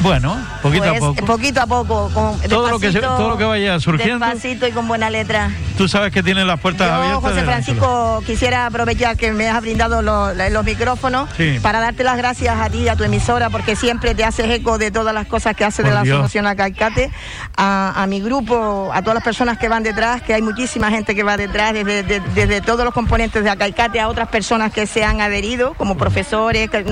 bueno, 0.00 0.36
poquito 0.62 0.84
a 0.84 0.88
pues, 0.88 1.00
poco. 1.00 1.26
Poquito 1.26 1.60
a 1.60 1.66
poco. 1.66 2.38
todo, 2.48 2.70
lo 2.70 2.78
que 2.78 2.92
todo 2.92 3.28
lo 3.28 3.38
que 3.38 3.44
vaya 3.44 3.80
surgiendo. 3.80 4.24
Despacito 4.24 4.66
y 4.66 4.72
con 4.72 4.86
buena 4.86 5.10
letra. 5.10 5.50
Tú 5.76 5.88
sabes 5.88 6.12
que 6.12 6.22
tiene 6.22 6.43
las 6.46 6.60
puertas 6.60 6.90
abiertas. 6.90 7.22
José 7.22 7.42
Francisco, 7.42 8.22
quisiera 8.26 8.66
aprovechar 8.66 9.16
que 9.16 9.32
me 9.32 9.48
has 9.48 9.60
brindado 9.60 10.02
los, 10.02 10.64
micrófonos 10.64 11.28
para 11.62 11.80
darte 11.80 12.04
las 12.04 12.16
gracias 12.16 12.58
a 12.58 12.70
ti 12.70 12.78
y 12.78 12.88
a 12.88 12.96
tu 12.96 13.04
emisora, 13.04 13.50
porque 13.50 13.76
siempre 13.76 14.14
te 14.14 14.24
haces 14.24 14.50
eco 14.50 14.78
de 14.78 14.90
todas 14.90 15.14
las 15.14 15.26
cosas 15.26 15.54
que 15.54 15.64
hace 15.64 15.82
de 15.82 15.90
la 15.90 16.00
Asociación 16.00 16.46
Acalcate, 16.46 17.10
a, 17.56 18.02
a 18.02 18.06
mi 18.06 18.20
grupo, 18.20 18.90
a 18.92 19.02
todas 19.02 19.14
las 19.14 19.24
personas 19.24 19.58
que 19.58 19.68
van 19.68 19.82
detrás, 19.82 20.22
que 20.22 20.34
hay 20.34 20.42
muchísima 20.42 20.90
gente 20.90 21.14
que 21.14 21.22
va 21.22 21.36
detrás, 21.36 21.74
desde, 21.74 22.02
desde 22.02 22.60
todos 22.60 22.84
los 22.84 22.94
componentes 22.94 23.44
de 23.44 23.50
Acalcate 23.50 24.00
a 24.00 24.08
otras 24.08 24.28
personas 24.28 24.72
que 24.72 24.86
se 24.86 25.04
han 25.04 25.20
adherido, 25.20 25.74
como 25.74 25.96
profesores, 25.96 26.70
que 26.70 26.84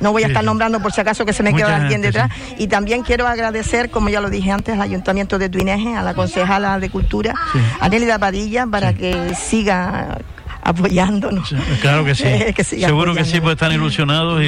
no 0.00 0.12
voy 0.12 0.24
a 0.24 0.26
estar 0.26 0.44
nombrando 0.44 0.80
por 0.80 0.92
si 0.92 1.00
acaso 1.00 1.24
que 1.24 1.32
se 1.32 1.42
me 1.42 1.54
queda 1.54 1.76
alguien 1.76 2.02
detrás. 2.02 2.30
Y 2.58 2.68
también 2.68 3.02
quiero 3.02 3.26
agradecer, 3.26 3.90
como 3.90 4.08
ya 4.08 4.20
lo 4.20 4.30
dije 4.30 4.50
antes, 4.50 4.74
al 4.74 4.82
Ayuntamiento 4.82 5.38
de 5.38 5.48
Tuineje, 5.48 5.96
a 5.96 6.02
la 6.02 6.14
concejala 6.14 6.78
de 6.78 6.90
Cultura, 6.90 7.34
a 7.80 7.88
Nélida 7.88 8.18
Padilla, 8.18 8.66
para 8.66 8.92
que 8.92 8.99
siga 9.34 10.18
apoyándonos. 10.62 11.54
Claro 11.80 12.04
que 12.04 12.14
sí. 12.14 12.24
Seguro 12.64 13.14
que 13.14 13.24
sí, 13.24 13.40
pues 13.40 13.54
están 13.54 13.72
ilusionados 13.72 14.42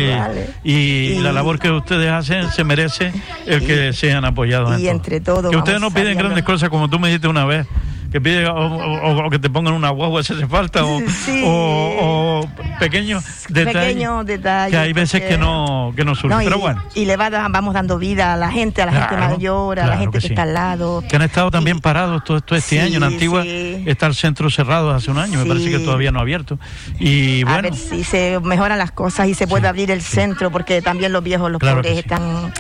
y, 0.65 1.19
la 1.21 1.33
labor 1.33 1.59
que 1.59 1.71
ustedes 1.71 2.11
hacen 2.11 2.51
se 2.51 2.65
merece 2.65 3.13
el 3.47 3.65
que 3.67 3.93
sean 3.93 4.25
apoyados. 4.25 4.79
Y 4.81 4.89
entre 4.89 5.21
todos. 5.21 5.51
Que 5.51 5.57
ustedes 5.57 5.81
no 5.81 5.91
piden 5.91 6.19
grandes 6.19 6.45
cosas 6.45 6.69
como 6.69 6.89
tú 6.89 6.99
me 6.99 7.09
dijiste 7.09 7.29
una 7.29 7.45
vez 7.45 7.67
que 8.13 8.21
pide 8.21 8.47
o, 8.47 9.29
que 9.31 9.39
te 9.39 9.49
pongan 9.49 9.73
una 9.73 9.89
guagua 9.91 10.23
si 10.23 10.35
hace 10.35 10.47
falta 10.47 10.85
o, 10.85 11.01
o, 11.45 12.49
pequeños 12.79 13.25
detalles, 13.49 14.71
que 14.71 14.77
hay 14.77 14.93
veces 14.93 15.23
que 15.23 15.39
no 15.39 15.93
que 15.97 16.05
no 16.05 16.15
surgen. 16.15 16.41
Pero 16.45 16.59
bueno. 16.59 16.83
y 16.95 17.07
le 17.07 17.17
vamos 17.17 17.75
dando 17.75 17.99
vida 17.99 18.35
a 18.35 18.37
la 18.37 18.51
gente 18.51 18.83
a 18.83 18.87
la 18.87 18.93
gente 18.93 19.17
mayor 19.17 19.81
a 19.81 19.87
la 19.87 19.97
gente 19.97 20.19
que, 20.19 20.27
está 20.27 20.43
al 20.43 20.55
lado. 20.55 21.03
Que 21.09 21.17
han 21.17 21.23
estado 21.23 21.51
también 21.51 21.81
parados 21.81 22.23
todo, 22.25 22.37
esto 22.37 22.55
este 22.55 22.81
año. 22.81 22.99
En 22.99 23.05
Antigua 23.05 23.45
está 23.45 24.07
el 24.07 24.15
centro 24.15 24.51
cerrado 24.51 24.91
hace 24.91 25.11
un 25.11 25.19
año 25.19 25.39
me 25.39 25.47
parece 25.47 25.71
que 25.71 25.79
todavía 25.79 26.13
no 26.13 26.19
ha 26.19 26.23
abierto. 26.23 26.59
Y 26.99 27.45
bueno. 27.45 27.59
a 27.59 27.63
ver 27.63 27.75
si 27.75 28.05
se 28.05 28.39
mejoran 28.41 28.79
las 28.79 28.93
cosas 28.93 29.29
y 29.29 29.35
se 29.35 29.47
puede 29.47 29.69
abrir 29.69 29.91
el 29.91 30.03
centro 30.03 30.51
porque 30.51 30.83
también 30.83 31.13
los 31.13 31.23
viejos 31.23 31.51
los 31.51 31.61
pobres 31.61 31.99
están 31.99 32.53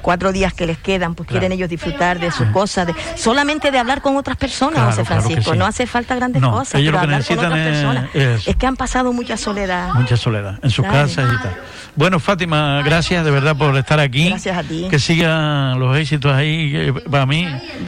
cuatro 0.00 0.32
días 0.32 0.52
que 0.52 0.66
les 0.66 0.78
quedan, 0.78 1.14
pues 1.14 1.28
quieren 1.28 1.52
ellos 1.52 1.68
disfrutar 1.68 2.18
de 2.18 2.30
sus 2.30 2.48
cosas, 2.48 2.86
de, 2.86 2.94
solamente 3.16 3.70
de 3.70 3.78
hablar 3.78 4.02
con 4.02 4.16
otras 4.16 4.36
personas, 4.36 4.86
José 4.86 5.04
Francisco. 5.04 5.54
No 5.54 5.66
hace 5.66 5.86
falta 5.86 6.14
grandes 6.14 6.42
cosas, 6.42 6.80
pero 6.80 6.98
hablar 6.98 7.24
con 7.24 7.38
otras 7.38 7.52
personas. 7.52 8.14
Es, 8.14 8.56
que 8.56 8.66
han 8.66 8.76
pasado 8.76 9.12
mucha 9.12 9.36
soledad. 9.36 9.94
Mucha 9.94 10.16
soledad 10.16 10.58
en 10.62 10.70
sus 10.70 10.84
casas 10.84 11.32
y 11.32 11.42
tal. 11.42 11.56
Bueno, 11.96 12.20
Fátima, 12.20 12.82
gracias 12.82 13.24
de 13.24 13.30
verdad 13.30 13.56
por 13.56 13.76
estar 13.76 13.98
aquí. 13.98 14.28
Gracias 14.28 14.56
a 14.56 14.62
ti. 14.62 14.86
Que 14.88 14.98
sigan 14.98 15.78
los 15.78 15.96
éxitos 15.96 16.32
ahí 16.32 16.92
para 17.10 17.26
mí. 17.26 17.46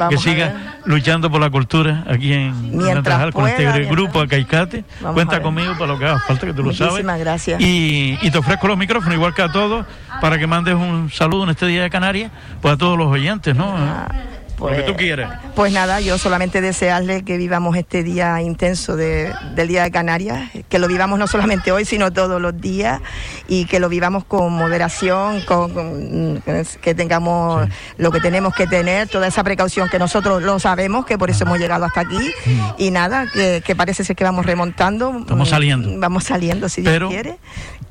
que 0.08 0.18
siga 0.18 0.78
luchando 0.84 1.30
por 1.30 1.40
la 1.40 1.50
cultura 1.50 2.04
aquí 2.08 2.32
en 2.32 2.76
Mientras 2.76 3.32
con 3.32 3.46
este 3.48 3.84
grupo 3.84 4.20
Acaicate. 4.20 4.84
Cuenta 5.14 5.40
conmigo 5.40 5.74
para 5.74 5.86
lo 5.86 5.98
que 5.98 6.06
haga 6.06 6.20
falta, 6.20 6.46
que 6.46 6.52
tú 6.52 6.62
lo 6.62 6.72
sabes. 6.72 6.92
Muchísimas 6.92 7.20
gracias. 7.20 7.60
Y, 7.60 8.18
y, 8.20 8.30
te 8.30 8.38
ofrezco 8.38 8.68
los 8.68 8.78
micrófonos, 8.78 9.14
igual 9.14 9.34
que 9.34 9.42
a 9.42 9.52
todos, 9.52 9.86
para 10.20 10.38
que 10.38 10.46
mandes 10.46 10.74
un 10.74 11.10
saludo 11.10 11.44
en 11.44 11.50
este 11.50 11.66
día 11.66 11.82
de 11.82 11.90
Canarias, 12.02 12.32
pues 12.60 12.74
a 12.74 12.76
todos 12.76 12.98
los 12.98 13.06
oyentes, 13.06 13.54
¿no? 13.54 13.76
Pues, 14.62 14.78
lo 14.78 14.84
que 14.84 14.92
tú 14.92 14.96
quieras. 14.96 15.40
Pues 15.56 15.72
nada, 15.72 16.00
yo 16.00 16.18
solamente 16.18 16.60
desearle 16.60 17.24
que 17.24 17.36
vivamos 17.36 17.76
este 17.76 18.04
día 18.04 18.40
intenso 18.40 18.94
de, 18.96 19.32
del 19.56 19.66
Día 19.66 19.82
de 19.82 19.90
Canarias, 19.90 20.50
que 20.68 20.78
lo 20.78 20.86
vivamos 20.86 21.18
no 21.18 21.26
solamente 21.26 21.72
hoy, 21.72 21.84
sino 21.84 22.12
todos 22.12 22.40
los 22.40 22.60
días, 22.60 23.00
y 23.48 23.64
que 23.64 23.80
lo 23.80 23.88
vivamos 23.88 24.24
con 24.24 24.52
moderación, 24.52 25.40
con, 25.42 26.42
que 26.80 26.94
tengamos 26.94 27.68
lo 27.96 28.12
que 28.12 28.20
tenemos 28.20 28.54
que 28.54 28.68
tener, 28.68 29.08
toda 29.08 29.26
esa 29.26 29.42
precaución 29.42 29.88
que 29.88 29.98
nosotros 29.98 30.42
lo 30.42 30.60
sabemos, 30.60 31.06
que 31.06 31.18
por 31.18 31.30
eso 31.30 31.42
hemos 31.42 31.58
llegado 31.58 31.84
hasta 31.84 32.02
aquí, 32.02 32.32
y 32.78 32.92
nada, 32.92 33.26
que, 33.32 33.74
parece 33.76 34.04
ser 34.04 34.14
que 34.14 34.24
vamos 34.24 34.46
remontando. 34.46 35.24
Vamos 35.26 35.48
saliendo. 35.48 35.98
Vamos 35.98 36.24
saliendo, 36.24 36.68
si 36.68 36.82
Dios 36.82 37.08
quiere. 37.08 37.38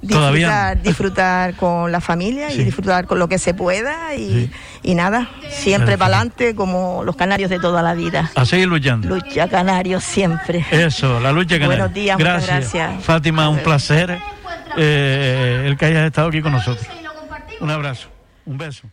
disfrutar, 0.01 0.81
disfrutar 0.81 1.55
con 1.55 1.91
la 1.91 1.99
familia 1.99 2.51
y 2.51 2.63
disfrutar 2.63 3.07
con 3.07 3.19
lo 3.19 3.27
que 3.27 3.39
se 3.39 3.53
pueda 3.53 4.15
y, 4.15 4.49
y 4.83 4.95
nada, 4.95 5.29
siempre 5.49 5.97
para 5.97 6.17
adelante 6.17 6.55
como 6.55 7.03
los 7.03 7.15
canarios 7.15 7.49
de 7.49 7.59
toda 7.59 7.81
la 7.81 7.93
vida. 7.93 8.31
A 8.35 8.45
seguir 8.45 8.67
luchando. 8.67 9.07
Lucha 9.07 9.47
canarios 9.47 10.03
siempre. 10.03 10.65
Eso, 10.71 11.19
la 11.19 11.31
lucha 11.31 11.59
canaria. 11.59 11.67
Buenos 11.67 11.93
días, 11.93 12.17
gracias. 12.17 12.43
muchas 12.43 12.73
gracias. 12.73 13.03
Fátima, 13.05 13.49
un 13.49 13.59
placer 13.59 14.19
eh, 14.77 15.63
el 15.65 15.77
que 15.77 15.85
hayas 15.85 16.05
estado 16.05 16.29
aquí 16.29 16.41
con 16.41 16.53
nosotros. 16.53 16.87
Un 17.59 17.69
abrazo, 17.69 18.07
un 18.45 18.57
beso. 18.57 18.87